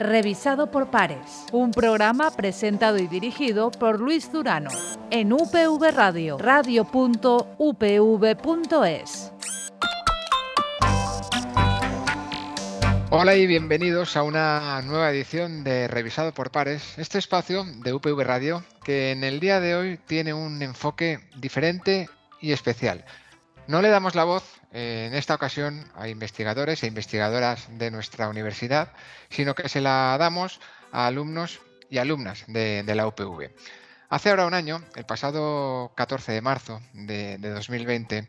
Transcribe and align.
revisado 0.00 0.70
por 0.70 0.90
pares. 0.90 1.44
Un 1.52 1.70
programa 1.70 2.30
presentado 2.30 2.98
y 2.98 3.06
dirigido 3.06 3.70
por 3.70 4.00
Luis 4.00 4.32
Durano 4.32 4.70
en 5.10 5.32
UPV 5.32 5.92
Radio, 5.94 6.38
radio.upv.es. 6.38 6.90
Hola 13.12 13.34
y 13.34 13.46
bienvenidos 13.46 14.16
a 14.16 14.22
una 14.22 14.80
nueva 14.82 15.10
edición 15.10 15.64
de 15.64 15.88
Revisado 15.88 16.32
por 16.32 16.52
Pares, 16.52 16.96
este 16.96 17.18
espacio 17.18 17.64
de 17.64 17.92
UPV 17.92 18.22
Radio 18.22 18.62
que 18.84 19.10
en 19.10 19.24
el 19.24 19.40
día 19.40 19.58
de 19.58 19.74
hoy 19.74 19.98
tiene 20.06 20.32
un 20.32 20.62
enfoque 20.62 21.18
diferente 21.36 22.08
y 22.40 22.52
especial. 22.52 23.04
No 23.66 23.82
le 23.82 23.88
damos 23.88 24.14
la 24.14 24.22
voz 24.24 24.59
en 24.72 25.14
esta 25.14 25.34
ocasión 25.34 25.90
a 25.94 26.08
investigadores 26.08 26.82
e 26.82 26.86
investigadoras 26.86 27.66
de 27.78 27.90
nuestra 27.90 28.28
universidad, 28.28 28.92
sino 29.28 29.54
que 29.54 29.68
se 29.68 29.80
la 29.80 30.16
damos 30.18 30.60
a 30.92 31.06
alumnos 31.06 31.60
y 31.88 31.98
alumnas 31.98 32.44
de, 32.46 32.84
la 32.94 33.06
UPV. 33.06 33.50
Hace 34.08 34.30
ahora 34.30 34.46
un 34.46 34.54
año, 34.54 34.82
el 34.96 35.04
pasado 35.04 35.92
14 35.96 36.32
de 36.32 36.40
marzo 36.40 36.80
de, 36.92 37.38
2020, 37.38 38.28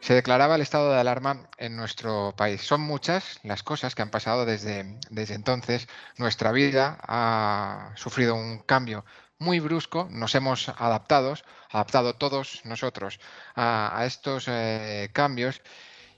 se 0.00 0.14
declaraba 0.14 0.54
el 0.54 0.62
estado 0.62 0.92
de 0.92 1.00
alarma 1.00 1.48
en 1.58 1.76
nuestro 1.76 2.34
país. 2.36 2.62
Son 2.62 2.80
muchas 2.80 3.40
las 3.42 3.62
cosas 3.62 3.94
que 3.94 4.02
han 4.02 4.10
pasado 4.10 4.46
desde, 4.46 4.98
desde 5.10 5.34
entonces. 5.34 5.88
Nuestra 6.16 6.52
vida 6.52 6.98
ha 7.02 7.92
sufrido 7.96 8.34
un 8.34 8.60
cambio 8.60 9.04
muy 9.38 9.60
brusco, 9.60 10.08
nos 10.10 10.34
hemos 10.34 10.68
adaptado, 10.68 11.34
adaptado 11.70 12.14
todos 12.14 12.60
nosotros 12.64 13.20
a, 13.54 14.04
estos 14.06 14.46
eh, 14.48 15.10
cambios. 15.12 15.62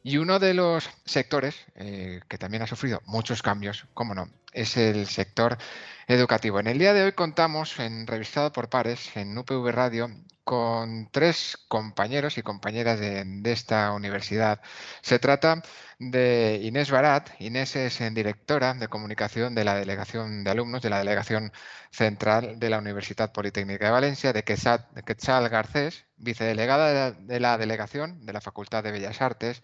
Y 0.03 0.17
uno 0.17 0.39
de 0.39 0.55
los 0.55 0.89
sectores 1.05 1.57
eh, 1.75 2.21
que 2.29 2.39
también 2.39 2.63
ha 2.63 2.67
sufrido 2.67 3.03
muchos 3.05 3.43
cambios, 3.43 3.85
como 3.93 4.15
no, 4.15 4.31
es 4.53 4.77
el 4.77 5.07
sector 5.07 5.59
educativo. 6.07 6.61
En 6.61 6.67
el 6.67 6.79
día 6.79 6.93
de 6.93 7.05
hoy 7.05 7.13
contamos 7.13 7.79
en 7.79 8.07
Revisado 8.07 8.53
por 8.53 8.69
Pares, 8.69 9.17
en 9.17 9.37
UPV 9.39 9.71
Radio, 9.71 10.11
con 10.45 11.09
tres 11.13 11.57
compañeros 11.69 12.37
y 12.39 12.43
compañeras 12.43 12.99
de, 12.99 13.41
esta 13.45 13.93
universidad. 13.93 14.61
Se 15.03 15.21
trata 15.21 15.63
de 16.01 16.59
Inés 16.63 16.91
Barat. 16.91 17.31
Inés 17.39 17.77
es 17.77 18.01
eh, 18.01 18.11
directora 18.11 18.75
de 18.75 18.89
comunicación 18.89 19.55
de 19.55 19.65
la 19.65 19.77
Delegación 19.77 20.43
de 20.43 20.51
Alumnos 20.51 20.83
de 20.83 20.91
la 20.91 20.99
Delegación 20.99 21.53
Central 21.93 22.59
de 22.59 22.71
la 22.71 22.79
Universidad 22.79 23.33
Politécnica 23.33 23.87
de 23.87 23.93
Valencia, 23.93 24.33
de 24.33 24.43
Quetzal, 24.43 25.49
Garcés, 25.49 26.07
vicedelegada 26.17 27.13
de 27.13 27.41
la 27.41 27.59
Delegación 27.59 28.27
de 28.27 28.33
la 28.33 28.41
Facultad 28.41 28.83
de 28.83 28.91
Bellas 28.93 29.21
Artes 29.23 29.63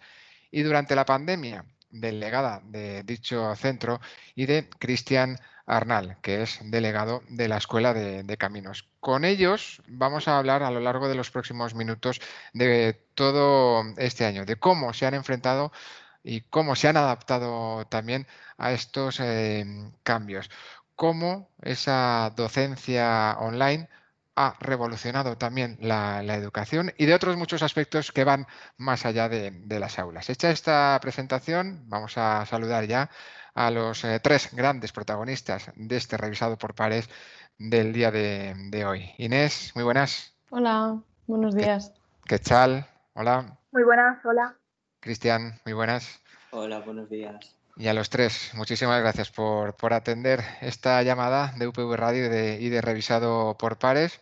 y 0.51 0.61
durante 0.61 0.95
la 0.95 1.05
pandemia 1.05 1.65
delegada 1.89 2.61
de 2.65 3.03
dicho 3.03 3.55
centro 3.55 3.99
y 4.35 4.45
de 4.45 4.69
Cristian 4.79 5.37
Arnal, 5.65 6.17
que 6.21 6.43
es 6.43 6.59
delegado 6.63 7.21
de 7.27 7.47
la 7.47 7.57
Escuela 7.57 7.93
de, 7.93 8.37
Caminos. 8.37 8.87
Con 8.99 9.25
ellos 9.25 9.81
vamos 9.87 10.27
a 10.27 10.37
hablar 10.37 10.63
a 10.63 10.71
lo 10.71 10.79
largo 10.79 11.09
de 11.09 11.15
los 11.15 11.29
próximos 11.29 11.75
minutos 11.75 12.21
de 12.53 12.93
todo 13.15 13.83
este 13.97 14.25
año, 14.25 14.45
de 14.45 14.55
cómo 14.55 14.93
se 14.93 15.05
han 15.05 15.13
enfrentado 15.13 15.71
y 16.23 16.41
cómo 16.41 16.75
se 16.75 16.87
han 16.87 16.97
adaptado 16.97 17.85
también 17.87 18.27
a 18.57 18.71
estos 18.71 19.19
eh, 19.19 19.65
cambios, 20.03 20.49
cómo 20.95 21.49
esa 21.61 22.33
docencia 22.35 23.37
online 23.39 23.89
ha 24.37 24.55
revolucionado 24.59 25.35
también 25.35 25.77
la, 25.81 26.21
educación 26.35 26.93
y 26.95 27.07
de 27.07 27.15
otros 27.15 27.35
muchos 27.37 27.63
aspectos 27.63 28.11
que 28.11 28.23
van 28.23 28.45
más 28.77 29.05
allá 29.05 29.27
de, 29.27 29.79
las 29.79 29.97
aulas. 29.97 30.29
Hecha 30.29 30.51
esta 30.51 30.97
presentación, 31.01 31.83
vamos 31.87 32.17
a 32.17 32.45
saludar 32.45 32.85
ya 32.85 33.09
a 33.55 33.71
los 33.71 34.03
eh, 34.03 34.19
tres 34.21 34.53
grandes 34.53 34.91
protagonistas 34.91 35.71
de 35.75 35.97
este 35.97 36.17
revisado 36.17 36.55
por 36.55 36.75
pares 36.75 37.09
del 37.57 37.91
día 37.91 38.11
de, 38.11 38.85
hoy. 38.87 39.11
Inés, 39.17 39.71
muy 39.73 39.83
buenas. 39.83 40.35
Hola, 40.51 41.01
buenos 41.25 41.55
días. 41.55 41.91
¿Qué 42.25 42.37
tal? 42.37 42.85
Hola. 43.15 43.57
Muy 43.71 43.83
buenas, 43.83 44.23
hola. 44.23 44.55
Cristian, 44.99 45.59
muy 45.65 45.73
buenas. 45.73 46.21
Hola, 46.51 46.79
buenos 46.81 47.09
días. 47.09 47.56
Y 47.79 47.87
a 47.87 47.93
los 47.93 48.09
tres, 48.09 48.51
muchísimas 48.55 48.99
gracias 49.01 49.29
por, 49.29 49.75
atender 49.93 50.41
esta 50.61 51.01
llamada 51.03 51.53
de 51.57 51.67
UPV 51.67 51.95
Radio 51.95 52.25
y 52.25 52.29
de, 52.29 52.57
y 52.59 52.69
de 52.69 52.81
Revisado 52.81 53.55
por 53.57 53.77
Pares 53.77 54.19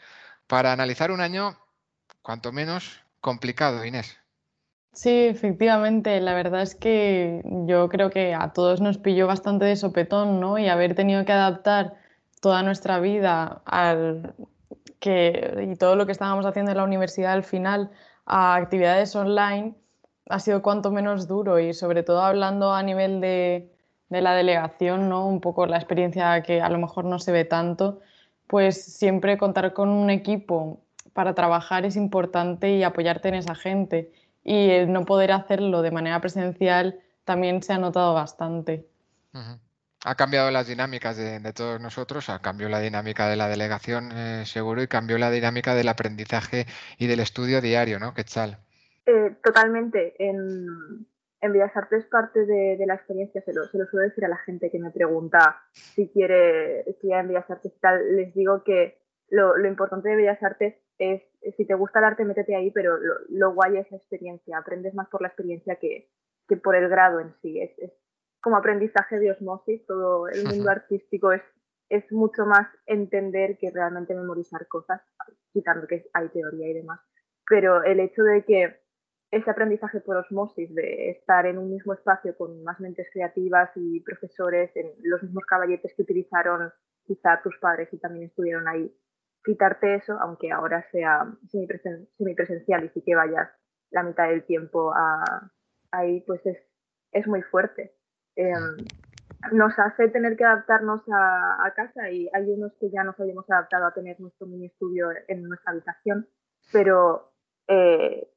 para 0.48 0.74
analizar 0.74 1.10
un 1.10 1.22
año, 1.22 1.58
cuanto 2.22 2.52
menos, 2.52 3.02
complicado, 3.22 3.86
Inés. 3.86 4.18
Sí, 4.96 5.28
efectivamente. 5.28 6.20
La 6.22 6.34
verdad 6.34 6.62
es 6.62 6.76
que 6.76 7.42
yo 7.66 7.90
creo 7.90 8.10
que 8.10 8.34
a 8.34 8.54
todos 8.54 8.82
nos 8.82 8.98
pilló 8.98 9.28
bastante 9.28 9.66
de 9.66 9.76
sopetón, 9.76 10.40
¿no? 10.40 10.58
Y 10.58 10.70
haber 10.70 10.96
tenido 10.96 11.26
que 11.26 11.34
adaptar 11.34 11.96
toda 12.42 12.64
nuestra 12.64 13.00
vida 13.00 13.62
al 13.66 14.36
que, 15.00 15.70
y 15.72 15.76
todo 15.76 15.96
lo 15.96 16.06
que 16.06 16.14
estábamos 16.14 16.46
haciendo 16.46 16.72
en 16.72 16.78
la 16.78 16.84
universidad 16.84 17.34
al 17.34 17.44
final 17.44 17.92
a 18.26 18.56
actividades 18.56 19.16
online, 19.16 19.76
ha 20.30 20.40
sido 20.40 20.62
cuanto 20.62 20.92
menos 20.92 21.28
duro 21.28 21.60
y 21.60 21.74
sobre 21.74 22.04
todo 22.04 22.22
hablando 22.22 22.74
a 22.74 22.84
nivel 22.84 23.22
de, 23.22 23.72
la 24.10 24.34
delegación, 24.34 25.10
¿no? 25.10 25.28
un 25.28 25.42
poco 25.42 25.66
la 25.66 25.78
experiencia 25.78 26.42
que 26.42 26.62
a 26.62 26.70
lo 26.70 26.78
mejor 26.78 27.06
no 27.06 27.20
se 27.20 27.32
ve 27.32 27.46
tanto, 27.46 28.02
pues 28.48 28.82
siempre 28.82 29.38
contar 29.38 29.74
con 29.74 29.90
un 29.90 30.10
equipo 30.10 30.80
para 31.14 31.34
trabajar 31.34 31.86
es 31.86 31.96
importante 31.96 32.72
y 32.76 32.84
apoyarte 32.84 33.30
en 33.30 33.36
esa 33.36 33.56
gente. 33.56 34.12
Y 34.44 34.70
el 34.70 34.92
no 34.92 35.06
poder 35.06 35.32
hacerlo 35.32 35.82
de 35.82 35.92
manera 35.92 36.22
presencial 36.22 37.00
también 37.24 37.64
se 37.64 37.74
ha 37.74 37.78
notado 37.78 38.14
bastante. 38.14 38.88
Ha 40.04 40.16
cambiado 40.16 40.52
las 40.52 40.68
dinámicas 40.68 41.18
de, 41.18 41.54
todos 41.54 41.82
nosotros, 41.82 42.30
ha 42.30 42.40
cambiado 42.40 42.70
la 42.70 42.80
dinámica 42.80 43.28
de 43.28 43.36
la 43.36 43.48
delegación 43.48 44.12
eh, 44.14 44.44
seguro 44.46 44.84
y 44.84 44.88
cambió 44.88 45.18
la 45.18 45.32
dinámica 45.32 45.74
del 45.74 45.88
aprendizaje 45.88 46.68
y 46.98 47.08
del 47.08 47.22
estudio 47.22 47.60
diario, 47.60 48.00
¿no? 48.00 48.14
tal? 48.14 48.60
Eh, 49.06 49.36
totalmente. 49.44 50.16
En, 50.20 51.08
en 51.42 51.54
Bellas 51.54 51.76
Artes 51.76 52.06
parte 52.06 52.46
de, 52.46 52.84
la 52.86 52.96
experiencia, 52.96 53.42
se 53.42 53.54
lo, 53.54 53.66
se 53.66 53.78
lo, 53.78 53.86
suelo 53.86 54.08
decir 54.08 54.26
a 54.26 54.30
la 54.30 54.38
gente 54.38 54.72
que 54.72 54.80
me 54.80 54.92
pregunta 54.92 55.62
si 55.74 56.10
quiere 56.10 56.82
estudiar 56.90 57.22
en 57.22 57.28
Bellas 57.30 57.50
Artes 57.50 57.74
y 57.76 57.80
tal, 57.80 58.16
les 58.16 58.34
digo 58.34 58.64
que 58.64 59.00
lo, 59.30 59.58
lo 59.58 59.68
importante 59.68 60.10
de 60.10 60.16
Bellas 60.16 60.42
Artes 60.42 60.76
es, 60.98 61.22
si 61.56 61.66
te 61.66 61.74
gusta 61.74 62.00
el 62.00 62.06
arte, 62.06 62.26
métete 62.26 62.56
ahí, 62.56 62.72
pero 62.72 62.98
lo, 62.98 63.16
lo, 63.30 63.54
guay 63.54 63.78
es 63.78 63.92
la 63.92 63.98
experiencia, 63.98 64.58
aprendes 64.58 64.94
más 64.94 65.10
por 65.10 65.22
la 65.22 65.28
experiencia 65.28 65.76
que, 65.76 66.10
que 66.48 66.58
por 66.58 66.76
el 66.76 66.90
grado 66.90 67.20
en 67.20 67.34
sí. 67.42 67.60
Es, 67.60 67.78
es, 67.80 67.92
como 68.42 68.58
aprendizaje 68.58 69.20
de 69.20 69.32
osmosis, 69.32 69.86
todo 69.88 70.28
el 70.28 70.44
mundo 70.46 70.70
artístico 70.70 71.32
es, 71.32 71.42
es 71.90 72.12
mucho 72.12 72.46
más 72.46 72.68
entender 72.86 73.58
que 73.58 73.72
realmente 73.72 74.16
memorizar 74.16 74.68
cosas, 74.68 75.02
quitando 75.52 75.88
que 75.88 76.06
hay 76.14 76.30
teoría 76.30 76.70
y 76.70 76.74
demás. 76.74 77.00
Pero 77.48 77.84
el 77.84 78.00
hecho 78.00 78.24
de 78.24 78.44
que 78.44 78.85
ese 79.32 79.50
aprendizaje 79.50 80.00
por 80.02 80.18
osmosis 80.18 80.74
de 80.74 81.12
estar 81.12 81.46
en 81.46 81.58
un 81.58 81.72
mismo 81.72 81.94
espacio 81.94 82.36
con 82.38 82.64
más 82.64 82.80
mentes 82.80 83.08
creativas 83.12 83.70
y 83.76 84.02
profesores 84.02 84.72
en 84.76 84.92
los 85.04 85.24
mismos 85.24 85.46
caballetes 85.46 85.94
que 85.96 86.04
utilizaron 86.04 86.72
quizá 87.06 87.42
tus 87.42 87.58
padres 87.60 87.90
y 87.92 87.98
también 87.98 88.28
estuvieron 88.28 88.68
ahí. 88.68 88.96
Quitarte 89.44 89.96
eso, 89.96 90.18
aunque 90.20 90.52
ahora 90.52 90.86
sea 90.92 91.26
semipresencial 91.50 92.86
y 92.86 92.90
sí 92.90 93.04
que 93.06 93.16
vayas 93.16 93.50
la 93.92 94.04
mitad 94.04 94.28
del 94.30 94.44
tiempo 94.46 94.94
ahí, 95.92 96.22
pues 96.22 96.46
es, 96.46 96.58
es 97.12 97.28
muy 97.28 97.42
fuerte. 97.44 97.96
Em, 98.36 98.78
nos 99.52 99.78
hace 99.78 100.10
tener 100.10 100.36
que 100.36 100.44
adaptarnos 100.44 101.02
a, 101.14 101.72
casa 101.76 102.10
y 102.10 102.30
hay 102.34 102.50
unos 102.50 102.74
que 102.80 102.90
ya 102.90 103.04
nos 103.04 103.20
habíamos 103.20 103.50
adaptado 103.50 103.86
a 103.86 103.94
tener 103.94 104.20
nuestro 104.20 104.48
mini 104.48 104.68
estudio 104.68 105.10
en 105.28 105.44
nuestra 105.44 105.72
habitación, 105.72 106.28
pero 106.72 107.32
eh, 107.68 108.28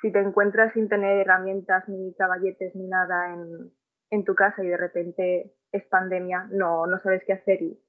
si 0.00 0.12
te 0.12 0.20
encuentras 0.20 0.72
sin 0.72 0.88
tener 0.88 1.18
herramientas 1.18 1.88
ni 1.88 2.14
caballetes 2.14 2.74
ni 2.74 2.86
nada 2.86 3.34
en, 3.34 3.72
en 4.10 4.24
tu 4.24 4.34
casa 4.34 4.64
y 4.64 4.68
de 4.68 4.76
repente 4.76 5.54
es 5.72 5.84
pandemia, 5.86 6.48
no, 6.50 6.86
no 6.86 7.00
sabes 7.02 7.22
qué 7.26 7.34
hacer 7.34 7.62
y 7.62 7.80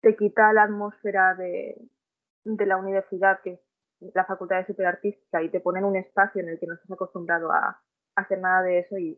te 0.00 0.16
quita 0.16 0.52
la 0.52 0.64
atmósfera 0.64 1.34
de, 1.34 1.76
de 2.44 2.66
la 2.66 2.76
universidad, 2.76 3.40
que 3.42 3.52
es 3.52 4.14
la 4.14 4.24
Facultad 4.24 4.58
de 4.58 4.66
Superartística, 4.66 5.42
y 5.42 5.50
te 5.50 5.60
pone 5.60 5.80
en 5.80 5.84
un 5.84 5.96
espacio 5.96 6.40
en 6.40 6.48
el 6.48 6.58
que 6.58 6.66
no 6.66 6.74
estás 6.74 6.90
acostumbrado 6.90 7.52
a, 7.52 7.80
hacer 8.16 8.40
nada 8.40 8.62
de 8.62 8.80
eso 8.80 8.98
y 8.98 9.12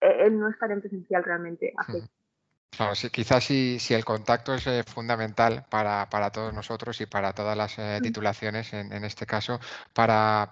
eh, 0.00 0.26
el 0.26 0.38
no 0.38 0.48
estar 0.48 0.70
en 0.70 0.80
presencial 0.80 1.24
realmente 1.24 1.74
afecta. 1.76 2.08
Claro, 2.76 2.92
quizás 3.12 3.44
si, 3.44 3.78
el 3.90 4.04
contacto 4.04 4.54
es 4.54 4.66
eh, 4.66 4.84
fundamental 4.84 5.64
para, 5.68 6.30
todos 6.32 6.54
nosotros 6.54 7.00
y 7.00 7.06
para 7.06 7.32
todas 7.32 7.56
las 7.56 7.78
eh, 7.78 7.98
mm. 7.98 8.02
titulaciones, 8.02 8.72
en, 8.72 9.04
este 9.04 9.26
caso, 9.26 9.58
para, 9.92 10.48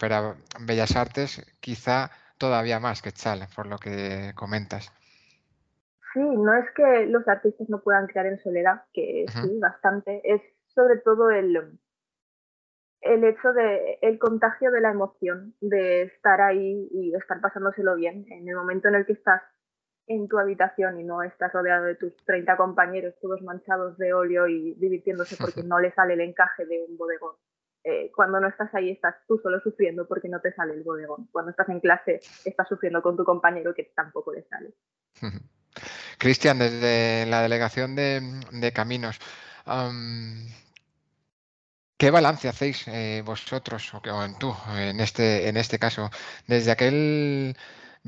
Bellas 0.61 0.97
Artes, 0.97 1.41
quizá 1.61 2.11
todavía 2.37 2.81
más 2.81 3.03
que 3.03 3.13
Chal, 3.13 3.47
por 3.55 3.67
lo 3.67 3.79
que 3.79 4.33
comentas. 4.35 4.93
Sí, 6.13 6.21
no 6.21 6.55
es 6.55 6.65
que 6.75 7.07
los 7.07 7.27
artistas 7.29 7.69
no 7.69 7.81
puedan 7.81 8.07
crear 8.07 8.27
en 8.27 8.43
soledad, 8.43 8.83
que 8.93 9.27
sí, 9.29 9.59
bastante, 9.61 10.21
es 10.25 10.43
sobre 10.75 10.99
todo 10.99 11.31
el, 11.31 11.79
el 13.01 13.25
hecho 13.25 13.53
de 13.53 13.99
el 14.03 14.19
contagio 14.19 14.71
de 14.71 14.81
la 14.81 14.91
emoción, 14.91 15.55
de 15.61 16.03
estar 16.03 16.41
ahí 16.41 16.89
y 16.91 17.15
estar 17.15 17.41
pasándoselo 17.41 17.95
bien. 17.95 18.27
En 18.31 18.49
el 18.49 18.57
momento 18.57 18.89
en 18.89 18.97
el 18.97 19.07
que 19.07 19.13
estás 19.13 19.43
en 20.09 20.27
tu 20.29 20.39
habitación 20.39 20.99
y 21.01 21.05
no 21.05 21.23
estás 21.23 21.53
rodeado 21.53 21.85
de 21.85 21.95
tus 21.95 22.17
30 22.25 22.57
compañeros 22.57 23.15
todos 23.21 23.43
manchados 23.43 23.97
de 23.99 24.13
óleo 24.13 24.49
y 24.49 24.75
divirtiéndose 24.75 25.37
porque 25.37 25.63
no 25.65 25.79
le 25.79 25.93
sale 25.93 26.15
el 26.15 26.21
encaje 26.21 26.67
de 26.67 26.85
un 26.89 26.97
bodegón. 26.97 27.37
Eh, 27.85 28.11
cuando 28.15 28.41
no 28.41 28.49
estás 28.49 28.75
ahí 28.75 28.91
estás 28.91 29.15
tú 29.27 29.39
solo 29.43 29.61
sufriendo 29.61 30.07
porque 30.07 30.29
no 30.29 30.41
te 30.41 30.53
sale 30.53 30.75
el 30.75 30.83
bodegón. 30.83 31.29
Cuando 31.31 31.51
estás 31.51 31.69
en 31.69 31.81
clase 31.81 32.21
estás 32.45 32.69
sufriendo 32.69 33.03
con 33.03 33.17
tu 33.17 33.25
compañero 33.25 33.75
que 33.75 33.85
tampoco 33.95 34.33
le 34.33 34.43
sale. 34.45 34.73
Cristian, 36.19 36.59
desde 36.59 37.27
la 37.27 37.43
delegación 37.43 37.95
de, 37.95 38.73
caminos, 38.75 39.21
¿qué 41.97 42.11
balance 42.11 42.49
hacéis 42.49 42.89
eh, 42.89 43.23
vosotros 43.25 43.95
o, 43.95 43.99
o 43.99 44.25
en 44.25 44.37
tú 44.39 44.53
en 44.77 44.99
este, 44.99 45.49
en 45.49 45.57
este 45.57 45.79
caso 45.79 46.11
desde 46.49 46.73
aquel 46.73 47.57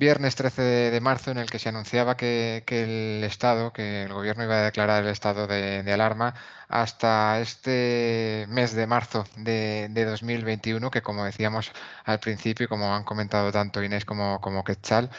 viernes 0.01 0.35
13 0.35 0.63
de, 0.91 1.01
marzo 1.01 1.31
en 1.31 1.37
el 1.37 1.51
que 1.51 1.59
se 1.59 1.69
anunciaba 1.69 2.17
que, 2.17 2.65
el 2.67 3.23
Estado, 3.23 3.73
que 3.73 4.05
el 4.05 4.13
gobierno 4.15 4.45
iba 4.45 4.57
a 4.57 4.65
declarar 4.65 5.05
el 5.05 5.11
estado 5.11 5.47
de, 5.47 5.93
alarma 5.93 6.35
hasta 6.69 7.39
este 7.41 8.47
mes 8.49 8.75
de 8.75 8.87
marzo 8.87 9.25
de, 9.37 9.89
2021, 9.93 10.91
que 10.91 11.03
como 11.03 11.25
decíamos 11.25 11.71
al 12.05 12.19
principio 12.19 12.65
y 12.65 12.69
como 12.69 12.95
han 12.95 13.05
comentado 13.05 13.53
tanto 13.53 13.83
Inés 13.85 14.07
como, 14.07 14.41
como 14.41 14.65
Quetzal, 14.65 15.11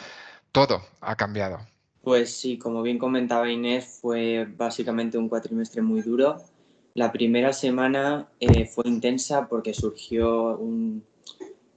todo 0.51 0.81
ha 0.99 1.15
cambiado. 1.15 1.59
Pues 2.01 2.35
sí, 2.35 2.57
como 2.57 2.81
bien 2.81 2.97
comentaba 2.97 3.51
Inés, 3.51 3.99
fue 4.01 4.47
básicamente 4.57 5.17
un 5.17 5.29
cuatrimestre 5.29 5.83
muy 5.83 6.01
duro. 6.01 6.37
La 6.95 7.11
primera 7.11 7.53
semana 7.53 8.27
eh, 8.39 8.65
fue 8.65 8.85
intensa 8.87 9.47
porque 9.47 9.75
surgió 9.75 10.57
un, 10.57 11.03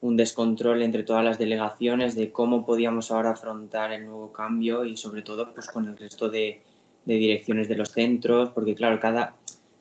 un 0.04 0.18
descontrol 0.18 0.82
entre 0.82 1.02
todas 1.02 1.24
las 1.24 1.38
delegaciones 1.38 2.14
de 2.14 2.30
cómo 2.30 2.66
podíamos 2.66 3.10
ahora 3.10 3.30
afrontar 3.30 3.90
el 3.90 4.04
nuevo 4.04 4.30
cambio 4.32 4.84
y 4.84 4.98
sobre 4.98 5.22
todo 5.22 5.54
pues 5.54 5.66
con 5.66 5.88
el 5.88 5.96
resto 5.96 6.28
de, 6.28 6.60
direcciones 7.06 7.68
de 7.68 7.76
los 7.76 7.90
centros, 7.90 8.50
porque 8.50 8.74
claro, 8.74 9.00
cada, 9.00 9.34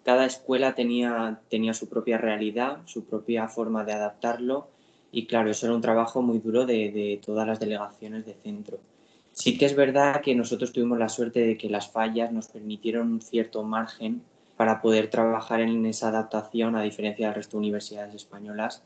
cada 0.06 0.26
escuela 0.26 0.76
tenía, 0.76 1.42
tenía 1.50 1.74
su 1.74 1.90
propia 1.90 2.18
realidad, 2.18 2.78
su 2.86 3.04
propia 3.04 3.50
forma 3.50 3.84
de 3.84 3.92
adaptarlo 3.92 4.70
y 5.12 5.26
claro, 5.26 5.52
eso 5.52 5.66
era 5.66 5.76
un 5.76 5.82
trabajo 5.82 6.22
muy 6.22 6.40
duro 6.40 6.66
de, 6.66 6.90
de 6.94 7.20
todas 7.24 7.46
las 7.46 7.60
delegaciones 7.60 8.26
de 8.26 8.36
centro. 8.36 8.80
Sí 9.34 9.58
que 9.58 9.66
es 9.66 9.76
verdad 9.76 10.22
que 10.22 10.36
nosotros 10.36 10.72
tuvimos 10.72 11.00
la 11.00 11.10
suerte 11.10 11.42
de 11.42 11.58
que 11.58 11.70
las 11.70 11.92
fallas 11.92 12.32
nos 12.32 12.48
permitieron 12.48 13.12
un 13.12 13.22
cierto 13.22 13.62
margen 13.64 14.22
para 14.56 14.82
poder 14.82 15.10
trabajar 15.10 15.60
en 15.60 15.86
esa 15.86 16.08
adaptación, 16.08 16.78
a 16.78 16.82
diferencia 16.82 17.26
del 17.26 17.36
resto 17.36 17.58
de 17.58 17.64
universidades 17.64 18.16
españolas, 18.16 18.84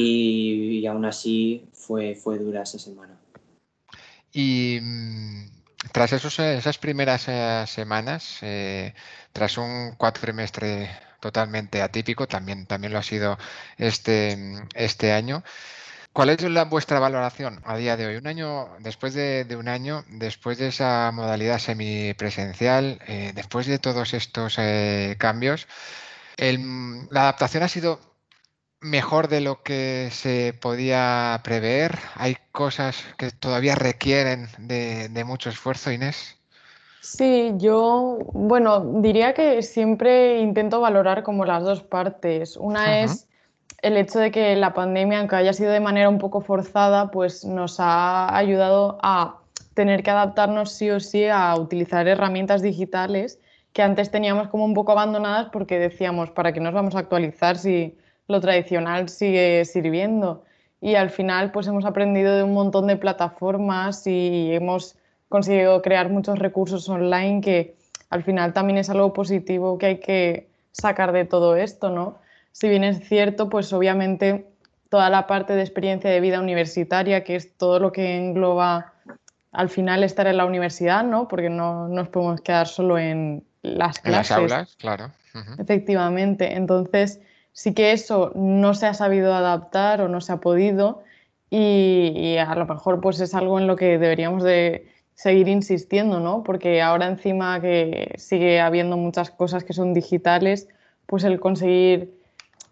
y, 0.00 0.86
aún 0.86 1.04
así 1.04 1.68
fue, 1.72 2.14
fue 2.14 2.38
dura 2.38 2.62
esa 2.62 2.78
semana. 2.78 3.18
Y 4.32 4.78
mm, 4.80 5.46
tras 5.92 6.12
esos, 6.12 6.38
esas 6.38 6.78
primeras 6.78 7.24
eh, 7.26 7.64
semanas, 7.66 8.38
eh, 8.42 8.94
tras 9.32 9.58
un 9.58 9.96
cuatrimestre 9.96 10.88
totalmente 11.20 11.82
atípico, 11.82 12.28
también, 12.28 12.66
también 12.66 12.92
lo 12.92 13.00
ha 13.00 13.02
sido 13.02 13.38
este, 13.76 14.38
este 14.74 15.12
año. 15.12 15.42
¿Cuál 16.12 16.30
es 16.30 16.42
la, 16.42 16.64
vuestra 16.64 17.00
valoración 17.00 17.60
a 17.64 17.76
día 17.76 17.96
de 17.96 18.06
hoy? 18.06 18.16
Un 18.16 18.28
año, 18.28 18.68
después 18.78 19.14
de, 19.14 19.46
un 19.58 19.68
año, 19.68 20.04
después 20.08 20.58
de 20.58 20.68
esa 20.68 21.10
modalidad 21.12 21.58
semipresencial, 21.58 23.00
eh, 23.08 23.32
después 23.34 23.66
de 23.66 23.78
todos 23.80 24.14
estos 24.14 24.56
cambios, 25.18 25.66
la 26.38 27.22
adaptación 27.22 27.64
ha 27.64 27.68
sido 27.68 28.00
mejor 28.80 29.28
de 29.28 29.40
lo 29.40 29.62
que 29.62 30.08
se 30.12 30.54
podía 30.60 31.40
prever? 31.42 31.98
¿Hay 32.14 32.36
cosas 32.52 33.04
que 33.16 33.30
todavía 33.30 33.74
requieren 33.74 34.48
de, 34.58 35.24
mucho 35.24 35.50
esfuerzo, 35.50 35.90
Inés? 35.90 36.36
Sí, 37.00 37.52
yo, 37.56 38.18
bueno, 38.32 39.00
diría 39.00 39.32
que 39.34 39.62
siempre 39.62 40.38
intento 40.40 40.80
valorar 40.80 41.22
como 41.22 41.44
las 41.44 41.62
dos 41.62 41.82
partes. 41.82 42.56
Una 42.56 43.02
es 43.02 43.28
el 43.82 43.96
hecho 43.96 44.18
de 44.18 44.30
que 44.30 44.56
la 44.56 44.74
pandemia, 44.74 45.20
aunque 45.20 45.36
haya 45.36 45.52
sido 45.52 45.72
de 45.72 45.80
manera 45.80 46.08
un 46.08 46.18
poco 46.18 46.40
forzada, 46.40 47.10
pues 47.10 47.44
nos 47.44 47.78
ha 47.80 48.36
ayudado 48.36 48.98
a 49.02 49.38
tener 49.74 50.02
que 50.02 50.10
adaptarnos 50.10 50.72
sí 50.72 50.90
o 50.90 50.98
sí 50.98 51.26
a 51.26 51.54
utilizar 51.54 52.08
herramientas 52.08 52.62
digitales 52.62 53.38
que 53.72 53.82
antes 53.82 54.10
teníamos 54.10 54.48
como 54.48 54.64
un 54.64 54.74
poco 54.74 54.92
abandonadas 54.92 55.50
porque 55.52 55.78
decíamos, 55.78 56.30
¿para 56.30 56.52
qué 56.52 56.58
nos 56.58 56.74
vamos 56.74 56.96
a 56.96 56.98
actualizar 56.98 57.56
si 57.56 57.96
lo 58.28 58.40
tradicional 58.40 59.08
sigue 59.08 59.64
sirviendo. 59.64 60.44
Y 60.80 60.94
al 60.94 61.10
final 61.10 61.50
pues 61.50 61.66
hemos 61.66 61.84
aprendido 61.84 62.36
de 62.36 62.44
un 62.44 62.52
montón 62.52 62.86
de 62.86 62.96
plataformas 62.96 64.06
y 64.06 64.52
hemos 64.52 64.96
conseguido 65.28 65.82
crear 65.82 66.08
muchos 66.08 66.38
recursos 66.38 66.88
online 66.88 67.40
que 67.40 67.74
al 68.10 68.22
final 68.22 68.52
también 68.52 68.78
es 68.78 68.88
algo 68.88 69.12
positivo 69.12 69.76
que 69.76 69.86
hay 69.86 69.98
que 69.98 70.48
sacar 70.70 71.12
de 71.12 71.24
todo 71.24 71.56
esto, 71.56 71.90
¿no? 71.90 72.18
Si 72.52 72.68
bien 72.68 72.84
es 72.84 73.06
cierto, 73.06 73.48
pues 73.48 73.72
obviamente 73.72 74.46
toda 74.88 75.10
la 75.10 75.26
parte 75.26 75.54
de 75.54 75.62
experiencia 75.62 76.10
de 76.10 76.20
vida 76.20 76.40
universitaria, 76.40 77.24
que 77.24 77.36
es 77.36 77.56
todo 77.56 77.78
lo 77.78 77.92
que 77.92 78.16
engloba 78.16 78.92
al 79.52 79.68
final 79.68 80.04
estar 80.04 80.26
en 80.26 80.36
la 80.36 80.46
universidad, 80.46 81.04
¿no? 81.04 81.28
Porque 81.28 81.50
no 81.50 81.88
nos 81.88 82.08
podemos 82.08 82.40
quedar 82.40 82.66
solo 82.66 82.98
en 82.98 83.44
las 83.62 83.98
clases. 83.98 84.30
En 84.30 84.42
las 84.42 84.52
aulas, 84.52 84.76
claro. 84.76 85.10
Efectivamente. 85.58 86.54
Entonces, 86.54 87.20
sí 87.58 87.74
que 87.74 87.90
eso 87.90 88.30
no 88.36 88.72
se 88.72 88.86
ha 88.86 88.94
sabido 88.94 89.34
adaptar 89.34 90.00
o 90.00 90.06
no 90.06 90.20
se 90.20 90.30
ha 90.32 90.36
podido 90.36 91.02
y, 91.50 92.36
a 92.36 92.54
lo 92.54 92.66
mejor 92.66 93.00
pues 93.00 93.18
es 93.18 93.34
algo 93.34 93.58
en 93.58 93.66
lo 93.66 93.74
que 93.74 93.98
deberíamos 93.98 94.44
de 94.44 94.86
seguir 95.16 95.48
insistiendo, 95.48 96.20
¿no? 96.20 96.44
Porque 96.44 96.80
ahora 96.80 97.08
encima 97.08 97.60
que 97.60 98.14
sigue 98.16 98.60
habiendo 98.60 98.96
muchas 98.96 99.30
cosas 99.30 99.64
que 99.64 99.72
son 99.72 99.92
digitales, 99.92 100.68
pues 101.06 101.24
el 101.24 101.40
conseguir 101.40 102.14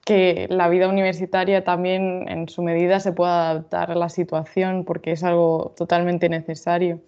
que 0.04 0.46
la 0.50 0.68
vida 0.68 0.86
universitaria 0.86 1.64
también 1.64 2.28
en 2.28 2.48
su 2.48 2.62
medida 2.62 3.00
se 3.00 3.10
pueda 3.10 3.50
adaptar 3.50 3.90
a 3.90 3.96
la 3.96 4.08
situación 4.08 4.84
porque 4.84 5.10
es 5.10 5.24
algo 5.24 5.74
totalmente 5.76 6.28
necesario. 6.28 7.00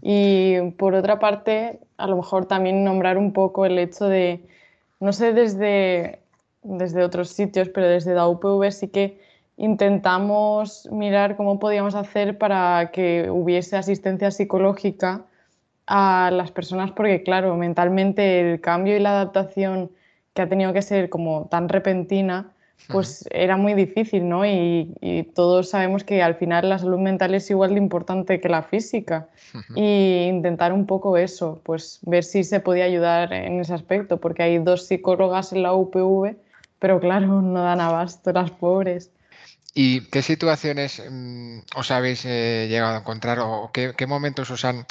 Y 0.00 0.58
por 0.78 0.94
otra 0.94 1.18
parte, 1.18 1.80
a 1.98 2.06
lo 2.06 2.16
mejor 2.16 2.46
también 2.46 2.82
nombrar 2.82 3.18
un 3.18 3.34
poco 3.34 3.66
el 3.66 3.78
hecho 3.78 4.06
de, 4.06 4.40
no 5.00 5.12
sé 5.12 5.34
desde 5.34 6.19
desde 6.62 7.02
otros 7.02 7.30
sitios, 7.30 7.68
pero 7.68 7.88
desde 7.88 8.14
la 8.14 8.28
UPV 8.28 8.70
sí 8.70 8.88
que 8.88 9.20
intentamos 9.56 10.88
mirar 10.90 11.36
cómo 11.36 11.58
podíamos 11.58 11.94
hacer 11.94 12.38
para 12.38 12.90
que 12.92 13.30
hubiese 13.30 13.76
asistencia 13.76 14.30
psicológica 14.30 15.26
a 15.86 16.30
las 16.32 16.50
personas, 16.50 16.92
porque 16.92 17.22
claro, 17.22 17.56
mentalmente 17.56 18.40
el 18.40 18.60
cambio 18.60 18.96
y 18.96 19.00
la 19.00 19.10
adaptación 19.10 19.90
que 20.34 20.42
ha 20.42 20.48
tenido 20.48 20.72
que 20.72 20.82
ser 20.82 21.10
como 21.10 21.46
tan 21.50 21.68
repentina, 21.68 22.52
pues 22.88 23.28
era 23.30 23.56
muy 23.56 23.74
difícil, 23.74 24.26
¿no? 24.28 24.46
Y, 24.46 24.94
todos 25.34 25.68
sabemos 25.70 26.02
que 26.04 26.22
al 26.22 26.34
final 26.36 26.68
la 26.68 26.78
salud 26.78 26.98
mental 26.98 27.34
es 27.34 27.50
igual 27.50 27.74
de 27.74 27.78
importante 27.78 28.40
que 28.40 28.48
la 28.48 28.62
física. 28.62 29.28
Y 29.74 30.26
intentar 30.28 30.72
un 30.72 30.86
poco 30.86 31.16
eso, 31.16 31.60
pues 31.64 32.00
ver 32.02 32.24
si 32.24 32.44
se 32.44 32.60
podía 32.60 32.84
ayudar 32.84 33.32
en 33.32 33.60
ese 33.60 33.74
aspecto, 33.74 34.18
porque 34.18 34.42
hay 34.42 34.58
dos 34.58 34.86
psicólogas 34.86 35.52
en 35.52 35.62
la 35.62 35.74
UPV 35.74 36.36
pero 36.80 36.98
claro, 36.98 37.26
no 37.42 37.62
dan 37.62 37.80
abasto 37.80 38.32
las 38.32 38.50
pobres. 38.50 39.10
¿Y 39.72 40.00
qué 40.08 40.22
situaciones 40.22 41.00
mm, 41.08 41.60
os 41.76 41.90
habéis 41.92 42.24
eh, 42.24 42.66
llegado 42.68 42.96
a 42.96 42.98
encontrar 42.98 43.38
o 43.38 43.70
qué, 43.72 44.06
momentos 44.08 44.50
os 44.50 44.64
han 44.64 44.84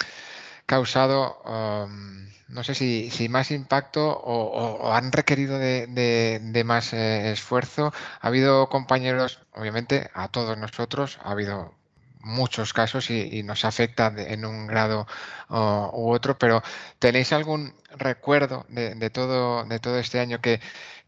causado, 0.66 1.42
um, 1.44 2.30
no 2.48 2.64
sé 2.64 2.76
si, 2.76 3.28
más 3.30 3.52
impacto 3.52 4.08
o, 4.08 4.94
han 4.94 5.12
requerido 5.12 5.60
de, 5.60 6.64
más 6.66 6.94
eh, 6.94 7.32
esfuerzo? 7.32 7.92
Ha 8.22 8.28
habido 8.28 8.70
compañeros, 8.70 9.42
obviamente 9.54 10.10
a 10.14 10.30
todos 10.30 10.58
nosotros, 10.58 11.20
ha 11.24 11.32
habido 11.32 11.74
muchos 12.22 12.74
casos 12.74 13.10
y, 13.10 13.44
nos 13.44 13.66
afecta 13.66 14.14
en 14.16 14.46
un 14.46 14.68
grado 14.68 15.08
u 15.50 16.12
otro, 16.12 16.38
pero 16.38 16.62
¿tenéis 17.00 17.34
algún 17.34 17.74
recuerdo 17.98 18.66
de, 18.70 19.10
todo, 19.10 19.66
de 19.66 19.80
todo 19.80 20.00
este 20.00 20.20
año 20.20 20.42
que, 20.42 20.60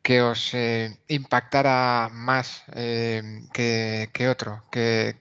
que 0.02 0.22
os 0.22 0.54
eh, 0.54 0.98
impactara 1.08 2.10
más 2.12 2.64
eh, 2.74 3.44
que, 3.54 4.30
otro, 4.30 4.64
que, 4.72 5.16